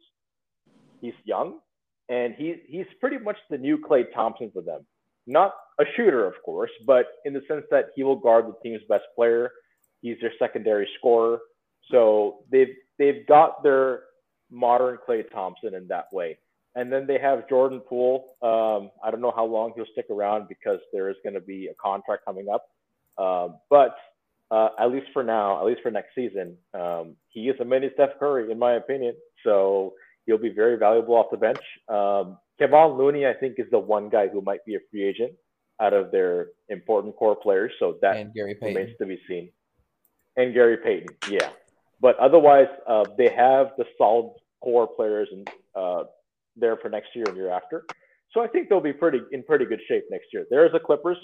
[1.00, 1.61] He's young,
[2.09, 4.87] and he he's pretty much the new Klay Thompson for them.
[5.27, 8.83] Not a shooter, of course, but in the sense that he will guard the team's
[8.88, 9.50] best player.
[10.03, 11.38] He's their secondary scorer.
[11.90, 14.03] So they've they've got their
[14.50, 16.38] modern Klay Thompson in that way.
[16.77, 18.37] And then they have Jordan Poole.
[18.42, 21.68] Um, I don't know how long he'll stick around because there is going to be
[21.68, 22.66] a contract coming up.
[23.16, 23.94] Uh, but
[24.54, 27.90] uh, at least for now, at least for next season, um, he is a mini
[27.94, 29.14] Steph Curry, in my opinion.
[29.42, 29.94] So
[30.26, 31.58] he'll be very valuable off the bench.
[31.88, 35.32] Um, Kevon Looney, I think, is the one guy who might be a free agent
[35.80, 37.72] out of their important core players.
[37.80, 39.50] So that and Gary remains to be seen.
[40.36, 41.50] And Gary Payton, yeah.
[42.00, 46.04] But otherwise, uh, they have the solid core players and uh,
[46.56, 47.86] there for next year and year after.
[48.32, 50.44] So I think they'll be pretty in pretty good shape next year.
[50.48, 51.18] There's the Clippers.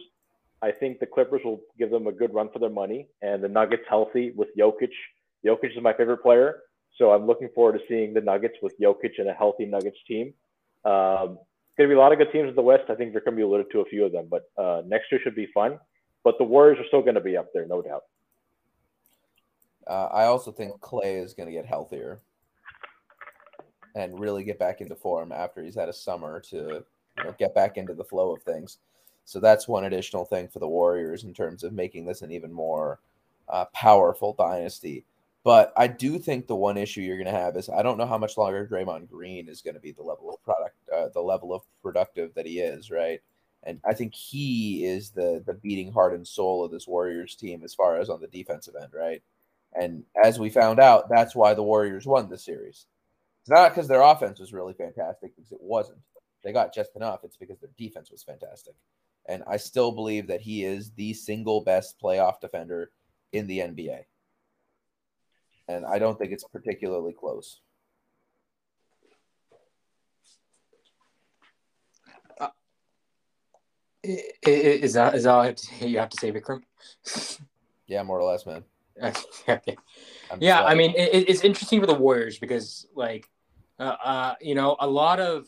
[0.62, 3.48] I think the Clippers will give them a good run for their money, and the
[3.48, 4.90] Nuggets healthy with Jokic.
[5.44, 6.60] Jokic is my favorite player,
[6.98, 10.34] so I'm looking forward to seeing the Nuggets with Jokic and a healthy Nuggets team.
[10.84, 11.38] Um,
[11.80, 12.84] going to be a lot of good teams in the West.
[12.90, 15.34] I think can be alluded to a few of them, but uh, next year should
[15.34, 15.78] be fun.
[16.22, 18.02] But the Warriors are still going to be up there, no doubt.
[19.86, 22.20] Uh, I also think Klay is going to get healthier
[23.96, 26.84] and really get back into form after he's had a summer to
[27.16, 28.78] you know, get back into the flow of things.
[29.30, 32.52] So that's one additional thing for the Warriors in terms of making this an even
[32.52, 32.98] more
[33.48, 35.04] uh, powerful dynasty.
[35.44, 38.08] But I do think the one issue you're going to have is I don't know
[38.08, 41.20] how much longer Draymond Green is going to be the level of product, uh, the
[41.20, 43.20] level of productive that he is, right?
[43.62, 47.62] And I think he is the the beating heart and soul of this Warriors team
[47.62, 49.22] as far as on the defensive end, right?
[49.80, 52.86] And as we found out, that's why the Warriors won the series.
[53.42, 55.98] It's not because their offense was really fantastic, because it wasn't.
[56.42, 57.20] They got just enough.
[57.22, 58.74] It's because their defense was fantastic.
[59.28, 62.90] And I still believe that he is the single best playoff defender
[63.32, 64.04] in the NBA.
[65.68, 67.60] And I don't think it's particularly close.
[72.40, 72.48] Uh,
[74.02, 75.54] is that is that all
[75.86, 76.62] you have to say, Vikram?
[77.86, 78.64] yeah, more or less, man.
[79.48, 79.76] okay.
[80.40, 83.30] yeah, I mean, it, it's interesting for the Warriors because, like,
[83.78, 85.46] uh, uh, you know, a lot of,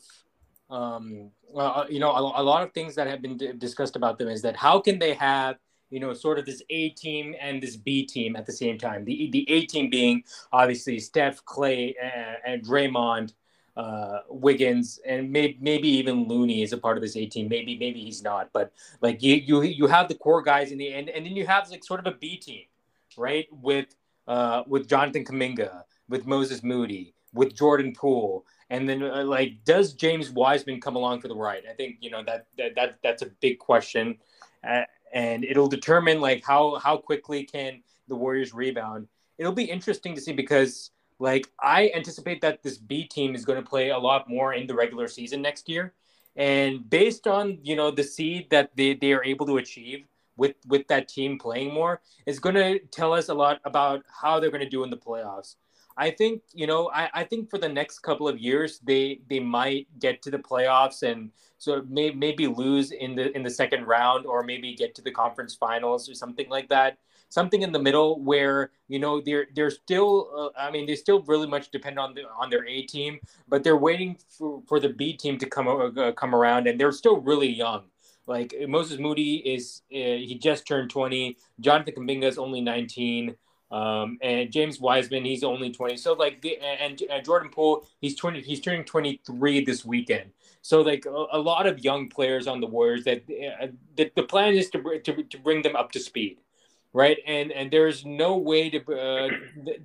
[0.73, 4.19] um, uh, you know, a, a, lot of things that have been d- discussed about
[4.19, 5.57] them is that how can they have,
[5.91, 9.05] you know, sort of this A team and this B team at the same time?
[9.05, 13.35] The the A team being obviously Steph, Klay, and, and Draymond,
[13.77, 17.49] uh, Wiggins, and maybe maybe even Looney is a part of this A team.
[17.49, 20.93] Maybe maybe he's not, but like you you you have the core guys in the
[20.93, 22.65] end, and then you have like sort of a B team
[23.17, 23.47] right?
[23.51, 23.95] With
[24.27, 29.93] uh, with Jonathan Kuminga, with Moses Moody, with Jordan Poole, and then uh, like, does
[29.93, 31.65] James Wiseman come along for the ride?
[31.71, 34.17] I think you know that that, that that's a big question,
[34.67, 39.09] uh, and it'll determine like how how quickly can the Warriors rebound.
[39.37, 43.63] It'll be interesting to see because like I anticipate that this B team is going
[43.63, 45.93] to play a lot more in the regular season next year.
[46.35, 50.07] And based on you know the seed that they, they are able to achieve,
[50.39, 54.41] with with that team playing more is going to tell us a lot about how
[54.41, 55.57] they're going to do in the playoffs.
[55.97, 59.41] I think you know I, I think for the next couple of years they they
[59.41, 63.85] might get to the playoffs and so may, maybe lose in the in the second
[63.87, 67.79] round or maybe get to the conference finals or something like that something in the
[67.79, 71.99] middle where you know they're they're still uh, I mean they still really much depend
[71.99, 75.47] on the on their A team but they're waiting for, for the B team to
[75.47, 77.85] come uh, come around and they're still really young
[78.27, 81.37] like Moses Moody is uh, he just turned 20.
[81.61, 83.35] Jonathan Kuminga is only 19.
[83.73, 85.97] Um, and James Wiseman, he's only 20.
[85.97, 88.43] So like the and, and Jordan Poole, he's 20.
[88.43, 90.31] He's turning 23 this weekend.
[90.61, 94.25] So like a, a lot of young players on the Warriors that uh, the, the
[94.25, 96.39] plan is to, to to bring them up to speed,
[96.93, 97.17] right?
[97.27, 99.29] And and there's no way to uh,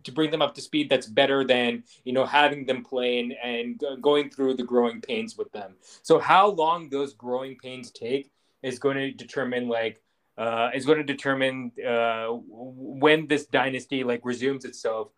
[0.04, 3.34] to bring them up to speed that's better than you know having them play and,
[3.42, 5.76] and going through the growing pains with them.
[6.04, 8.30] So how long those growing pains take
[8.64, 10.02] is going to determine like
[10.38, 15.10] uh, is going to determine uh, when this dynasty like resumes itself.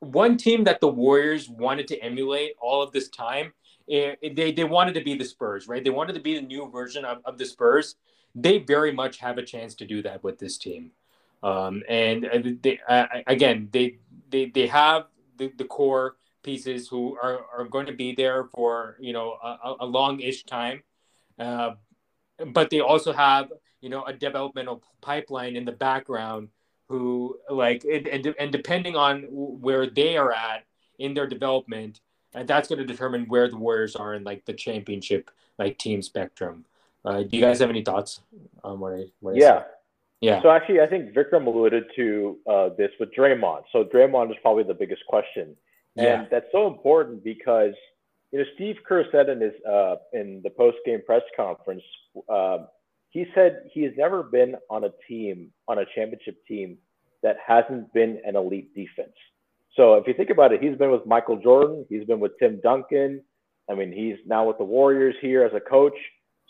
[0.00, 3.52] One team that the Warriors wanted to emulate all of this time,
[3.88, 5.82] it, it, they they wanted to be the Spurs, right?
[5.82, 7.96] They wanted to be the new version of, of the Spurs.
[8.34, 10.92] They very much have a chance to do that with this team,
[11.42, 13.98] um, and they, uh, again, they
[14.30, 18.96] they they have the, the core pieces who are, are going to be there for
[19.00, 20.82] you know a, a long-ish time,
[21.38, 21.72] uh,
[22.46, 26.48] but they also have you know a developmental pipeline in the background
[26.88, 30.64] who like and, and depending on where they are at
[30.98, 32.00] in their development
[32.34, 36.02] and that's going to determine where the warriors are in like the championship like team
[36.02, 36.64] spectrum.
[37.04, 38.20] Uh, do you guys have any thoughts
[38.62, 39.64] on what I, what yeah said?
[40.20, 40.42] yeah.
[40.42, 43.64] So actually i think vikram alluded to uh, this with draymond.
[43.72, 45.56] So draymond is probably the biggest question.
[45.96, 46.26] And yeah.
[46.30, 47.74] that's so important because
[48.32, 51.82] you know steve kerr said in his uh, in the post game press conference
[52.28, 52.58] uh,
[53.10, 56.78] he said he's never been on a team, on a championship team
[57.22, 59.14] that hasn't been an elite defense.
[59.74, 62.60] So if you think about it, he's been with Michael Jordan, he's been with Tim
[62.62, 63.22] Duncan.
[63.70, 65.96] I mean, he's now with the Warriors here as a coach.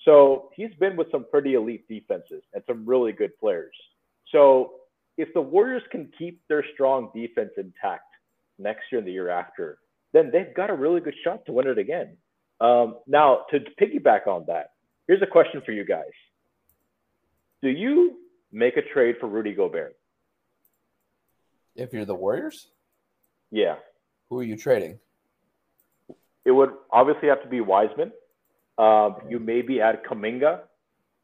[0.04, 3.74] So he's been with some pretty elite defenses and some really good players.
[4.30, 4.74] So
[5.16, 8.04] if the Warriors can keep their strong defense intact
[8.58, 9.78] next year and the year after,
[10.12, 12.16] then they've got a really good shot to win it again.
[12.60, 14.70] Um, now, to piggyback on that,
[15.06, 16.04] here's a question for you guys.
[17.62, 18.18] Do you
[18.52, 19.96] make a trade for Rudy Gobert?
[21.76, 22.68] If you're the Warriors?
[23.50, 23.76] Yeah.
[24.28, 24.98] Who are you trading?
[26.44, 28.12] It would obviously have to be Wiseman.
[28.78, 30.60] Um, you maybe add Kuminga,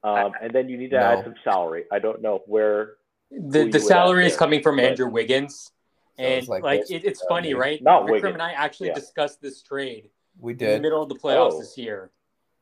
[0.02, 1.02] um, and then you need to no.
[1.02, 1.84] add some salary.
[1.92, 2.94] I don't know where.
[3.30, 5.70] The the salary is coming from Andrew Wiggins,
[6.16, 7.82] so and like, like it, it's uh, funny, right?
[7.82, 8.32] Not Vikram Wiggins.
[8.34, 8.94] and I actually yeah.
[8.94, 10.10] discussed this trade.
[10.38, 11.60] We did in the middle of the playoffs oh.
[11.60, 12.10] this year,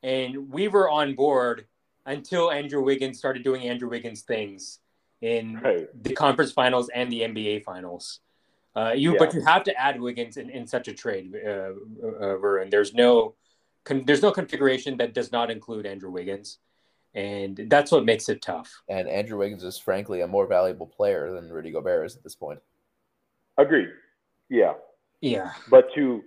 [0.03, 1.66] and we were on board
[2.07, 4.80] until Andrew Wiggins started doing Andrew Wiggins things
[5.20, 5.88] in right.
[6.03, 8.20] the conference finals and the NBA finals.
[8.74, 9.18] Uh, you, Yeah.
[9.18, 12.70] but you have to add Wiggins in, in such a trade, uh, uh, Varun.
[12.70, 13.34] There's no,
[13.84, 16.59] con- there's no configuration that does not include Andrew Wiggins,
[17.14, 18.82] and that's what makes it tough.
[18.88, 22.34] And Andrew Wiggins is frankly a more valuable player than Rudy Gobert is at this
[22.34, 22.61] point.
[23.59, 23.88] Agreed.
[24.48, 24.74] Yeah,
[25.20, 26.22] Yeah, but to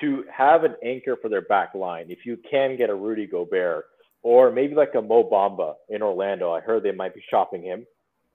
[0.00, 3.86] to have an anchor for their back line, if you can get a Rudy Gobert
[4.22, 7.86] or maybe like a Mo Bamba in Orlando, I heard they might be shopping him.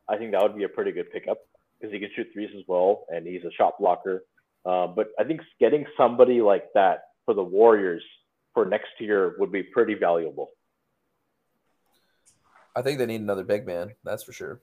[0.08, 1.40] I think that would be a pretty good pickup
[1.80, 4.24] because he can shoot threes as well, and he's a shot blocker.
[4.66, 8.04] Uh, but I think getting somebody like that for the Warriors
[8.54, 10.50] for next year would be pretty valuable.
[12.76, 13.94] I think they need another big man.
[14.04, 14.62] That's for sure.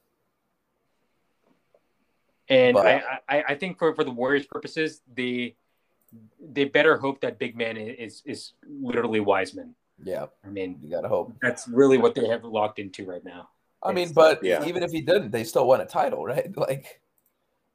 [2.49, 5.57] And But- I, I, I think for, for the Warriors' purposes, they
[6.41, 9.75] they better hope that big man is is literally Wiseman.
[10.03, 11.33] Yeah, I mean, you gotta hope.
[11.43, 13.49] that's really what they have locked into right now.
[13.83, 14.65] I mean, It's- but yeah.
[14.65, 16.55] even if he didn't, they still won a title, right?
[16.57, 17.01] Like,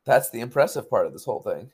[0.05, 1.71] that's the impressive part of this whole thing.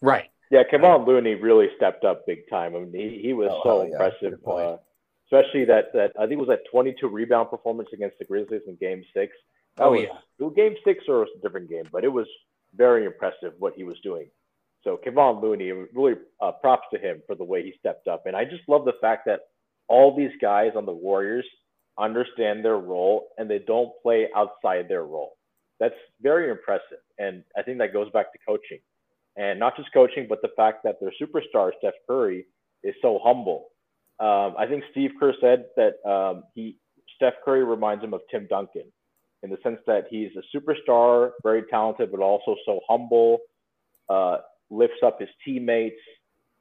[0.00, 0.30] Right.
[0.50, 2.76] Yeah, Kevon Looney really stepped up big time.
[2.76, 3.92] I mean, he, he was Oh, so yeah.
[3.92, 4.38] impressive.
[4.46, 4.76] Uh,
[5.26, 8.76] especially that that I think it was that 22 rebound performance against the Grizzlies in
[8.76, 9.32] Game Six.
[9.78, 10.08] Oh yeah.
[10.54, 12.26] Game Six or was a different game, but it was
[12.74, 14.28] very impressive what he was doing.
[14.84, 18.36] So Kevon Looney, really uh, props to him for the way he stepped up, and
[18.36, 19.40] I just love the fact that
[19.88, 21.46] all these guys on the Warriors
[21.98, 25.36] understand their role and they don't play outside their role.
[25.80, 28.78] That's very impressive, and I think that goes back to coaching,
[29.36, 32.46] and not just coaching, but the fact that their superstar Steph Curry
[32.82, 33.68] is so humble.
[34.20, 36.76] Um, I think Steve Kerr said that um, he
[37.16, 38.84] Steph Curry reminds him of Tim Duncan
[39.42, 43.38] in the sense that he's a superstar, very talented, but also so humble,
[44.08, 44.38] uh,
[44.70, 46.00] lifts up his teammates.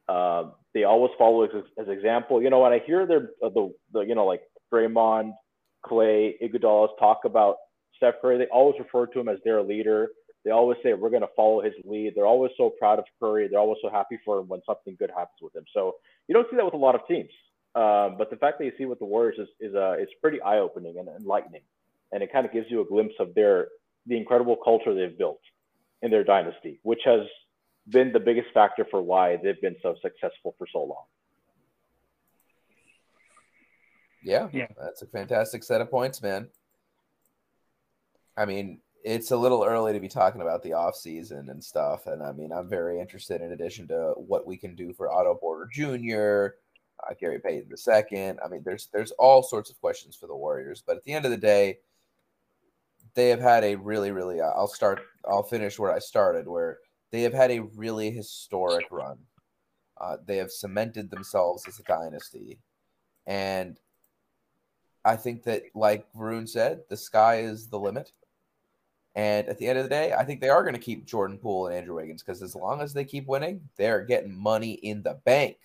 [0.07, 2.41] Uh, they always follow as, example.
[2.41, 5.33] You know, when I hear their uh, the, the you know like Draymond,
[5.85, 7.57] Klay, Iguodala talk about
[7.97, 10.09] Steph Curry, they always refer to him as their leader.
[10.43, 12.13] They always say we're going to follow his lead.
[12.15, 13.47] They're always so proud of Curry.
[13.47, 15.65] They're always so happy for him when something good happens with him.
[15.73, 15.95] So
[16.27, 17.31] you don't see that with a lot of teams.
[17.73, 20.41] Um, but the fact that you see with the Warriors is is uh, is pretty
[20.41, 21.61] eye opening and enlightening,
[22.15, 23.67] and it kind of gives you a glimpse of their
[24.07, 25.41] the incredible culture they've built
[26.01, 27.21] in their dynasty, which has
[27.89, 31.03] been the biggest factor for why they've been so successful for so long.
[34.23, 34.67] Yeah, Yeah.
[34.81, 36.49] that's a fantastic set of points, man.
[38.37, 42.07] I mean, it's a little early to be talking about the off season and stuff.
[42.07, 45.35] And I mean, I'm very interested in addition to what we can do for Otto
[45.35, 46.55] Porter Jr.,
[47.03, 48.35] uh, Gary Payton II.
[48.43, 51.25] I mean, there's there's all sorts of questions for the Warriors, but at the end
[51.25, 51.79] of the day,
[53.15, 54.41] they have had a really, really.
[54.41, 55.01] Uh, I'll start.
[55.27, 56.79] I'll finish where I started, where
[57.11, 59.17] they have had a really historic run.
[59.99, 62.59] Uh, they have cemented themselves as a dynasty,
[63.25, 63.79] and
[65.05, 68.11] I think that, like Varun said, the sky is the limit.
[69.13, 71.37] And at the end of the day, I think they are going to keep Jordan
[71.37, 75.03] Poole and Andrew Wiggins because as long as they keep winning, they're getting money in
[75.03, 75.57] the bank.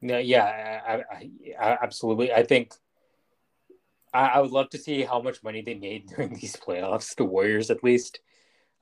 [0.00, 1.04] No, yeah, I,
[1.58, 2.32] I, absolutely.
[2.32, 2.74] I think
[4.16, 7.14] I, I, would love to see how much money they made during these playoffs.
[7.14, 8.20] The Warriors, at least,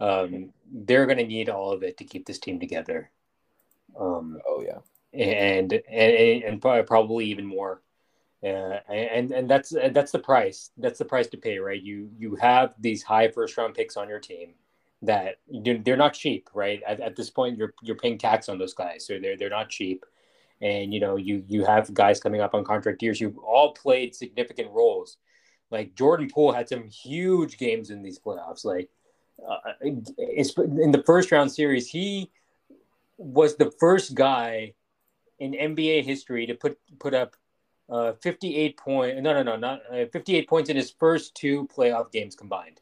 [0.01, 3.11] um, they're going to need all of it to keep this team together.
[3.99, 4.81] Um, oh yeah,
[5.13, 7.83] and and and probably even more.
[8.43, 10.71] Uh, and and that's that's the price.
[10.77, 11.81] That's the price to pay, right?
[11.81, 14.55] You you have these high first round picks on your team
[15.03, 16.83] that they're not cheap, right?
[16.87, 19.71] At, at this point, you're you're paying tax on those guys, so they're they're not
[19.71, 20.05] cheap.
[20.61, 23.21] And you know you you have guys coming up on contract years.
[23.21, 25.17] You've all played significant roles.
[25.75, 28.65] Like Jordan Poole had some huge games in these playoffs.
[28.65, 28.89] Like
[29.45, 32.31] uh, in the first round series, he
[33.19, 34.75] was the first guy
[35.41, 37.35] in NBA history to put put up
[37.91, 39.21] uh, 58 point.
[39.21, 42.81] No, no, no, not uh, 58 points in his first two playoff games combined.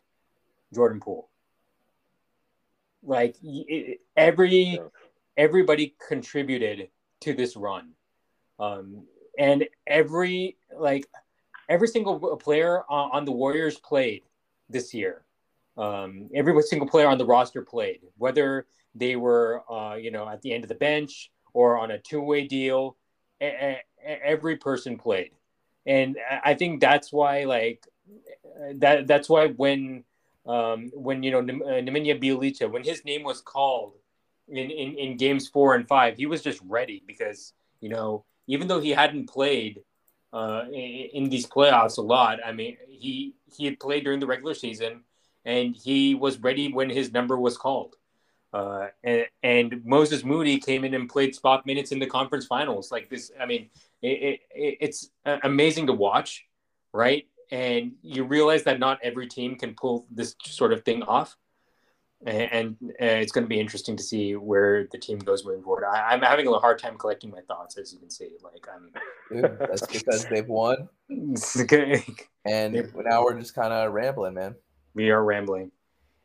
[0.74, 1.30] Jordan Poole.
[3.02, 3.36] Like
[4.18, 4.78] every
[5.38, 6.88] everybody contributed
[7.22, 7.92] to this run,
[8.58, 9.06] um,
[9.38, 11.06] and every like
[11.72, 14.22] every single player on, on the Warriors played
[14.68, 15.22] this year.
[15.78, 20.42] Um, every single player on the roster played, whether they were uh, you know at
[20.42, 22.96] the end of the bench or on a two-way deal
[24.04, 25.32] every person played,
[25.86, 27.86] and I think that's why like
[28.74, 30.04] that that's why when
[30.46, 33.94] um, when you know uh, Nemanja Bjelica when his name was called
[34.48, 38.68] in, in in games four and five, he was just ready because you know even
[38.68, 39.80] though he hadn't played
[40.32, 44.54] uh, in, these playoffs a lot, I mean he he had played during the regular
[44.54, 45.04] season
[45.44, 47.96] and he was ready when his number was called.
[48.52, 52.92] Uh, and, and, Moses Moody came in and played spot minutes in the conference finals.
[52.92, 53.70] Like this, I mean,
[54.02, 56.44] it, it, it's amazing to watch,
[56.92, 57.26] right?
[57.50, 61.36] And you realize that not every team can pull this sort of thing off.
[62.24, 65.62] And, and uh, it's going to be interesting to see where the team goes moving
[65.62, 65.84] forward.
[65.84, 68.30] I, am having a hard time collecting my thoughts, as you can see.
[68.42, 68.90] Like I'm,
[69.30, 74.54] Dude, that's because they've won, and now we're just kind of rambling, man.
[74.94, 75.72] We are rambling.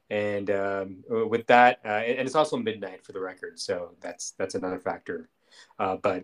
[0.09, 4.55] And um, with that, uh, and it's also midnight for the record, so that's that's
[4.55, 5.29] another factor.
[5.79, 6.23] Uh, but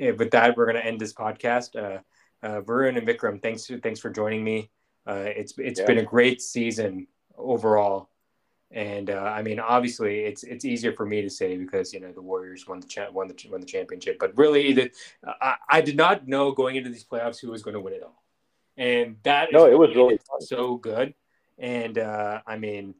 [0.00, 1.76] eh, with that, we're going to end this podcast.
[1.76, 2.00] Uh,
[2.44, 4.70] uh, Varun and Vikram, thanks thanks for joining me.
[5.06, 5.86] Uh, it's it's yeah.
[5.86, 8.10] been a great season overall,
[8.74, 12.10] and uh, I mean, obviously, it's it's easier for me to say because you know
[12.10, 14.90] the Warriors won the cha- won the won the championship, but really, the,
[15.24, 18.02] I, I did not know going into these playoffs who was going to win it
[18.02, 18.24] all,
[18.76, 21.14] and that no, it was really so good.
[21.56, 22.96] And uh, I mean,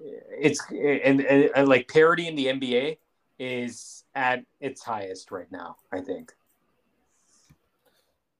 [0.00, 2.98] it's and, and, and, like parity in the NBA
[3.38, 5.76] is at its highest right now.
[5.92, 6.32] I think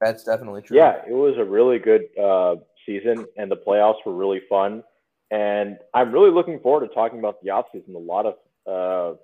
[0.01, 0.77] that's definitely true.
[0.77, 4.83] Yeah, it was a really good uh, season, and the playoffs were really fun.
[5.31, 7.95] And I'm really looking forward to talking about the offseason.
[7.95, 8.35] A lot of
[8.67, 9.17] uh,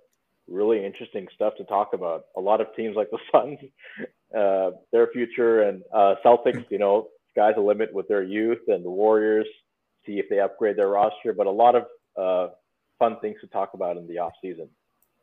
[0.48, 2.26] really interesting stuff to talk about.
[2.36, 3.58] A lot of teams like the Suns,
[4.36, 6.64] uh, their future, and uh, Celtics.
[6.70, 9.46] You know, sky's the limit with their youth, and the Warriors.
[10.06, 11.32] See if they upgrade their roster.
[11.32, 11.86] But a lot of
[12.20, 12.52] uh,
[12.98, 14.68] fun things to talk about in the off season.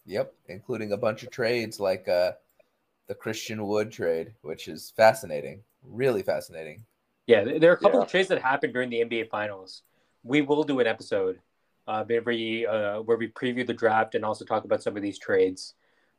[0.05, 2.31] Yep, including a bunch of trades like uh,
[3.07, 6.83] the Christian Wood trade, which is fascinating, really fascinating.
[7.27, 8.05] Yeah, there are a couple yeah.
[8.05, 9.83] of trades that happened during the NBA Finals.
[10.23, 11.39] We will do an episode
[11.87, 15.19] uh, every uh, where we preview the draft and also talk about some of these
[15.19, 15.73] trades.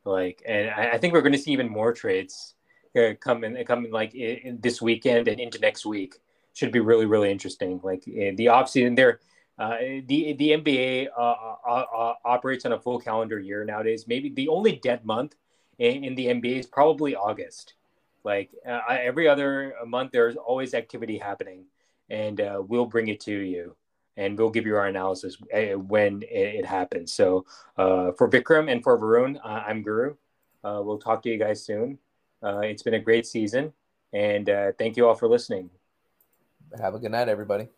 [0.04, 2.54] Like, and I, I think we're going to see even more trades
[2.96, 6.16] uh, in like in, in this weekend and into next week.
[6.54, 7.80] Should be really, really interesting.
[7.82, 9.20] Like in the offseason, there
[9.58, 9.76] uh,
[10.06, 14.06] the the NBA uh, uh, uh, operates on a full calendar year nowadays.
[14.08, 15.34] Maybe the only dead month
[15.78, 17.74] in, in the NBA is probably August.
[18.24, 21.64] Like every other month, there's always activity happening,
[22.08, 23.76] and we'll bring it to you,
[24.16, 27.12] and we'll give you our analysis uh, when it, happens.
[27.12, 27.46] So
[27.76, 30.16] uh, for Vikram and for Varun, uh, I'm Guru.
[30.62, 31.98] we'll talk to you guys soon.
[32.42, 33.72] it's been a great season,
[34.12, 34.46] and
[34.78, 35.70] thank you all for listening.
[36.80, 37.68] Have a good night, everybody.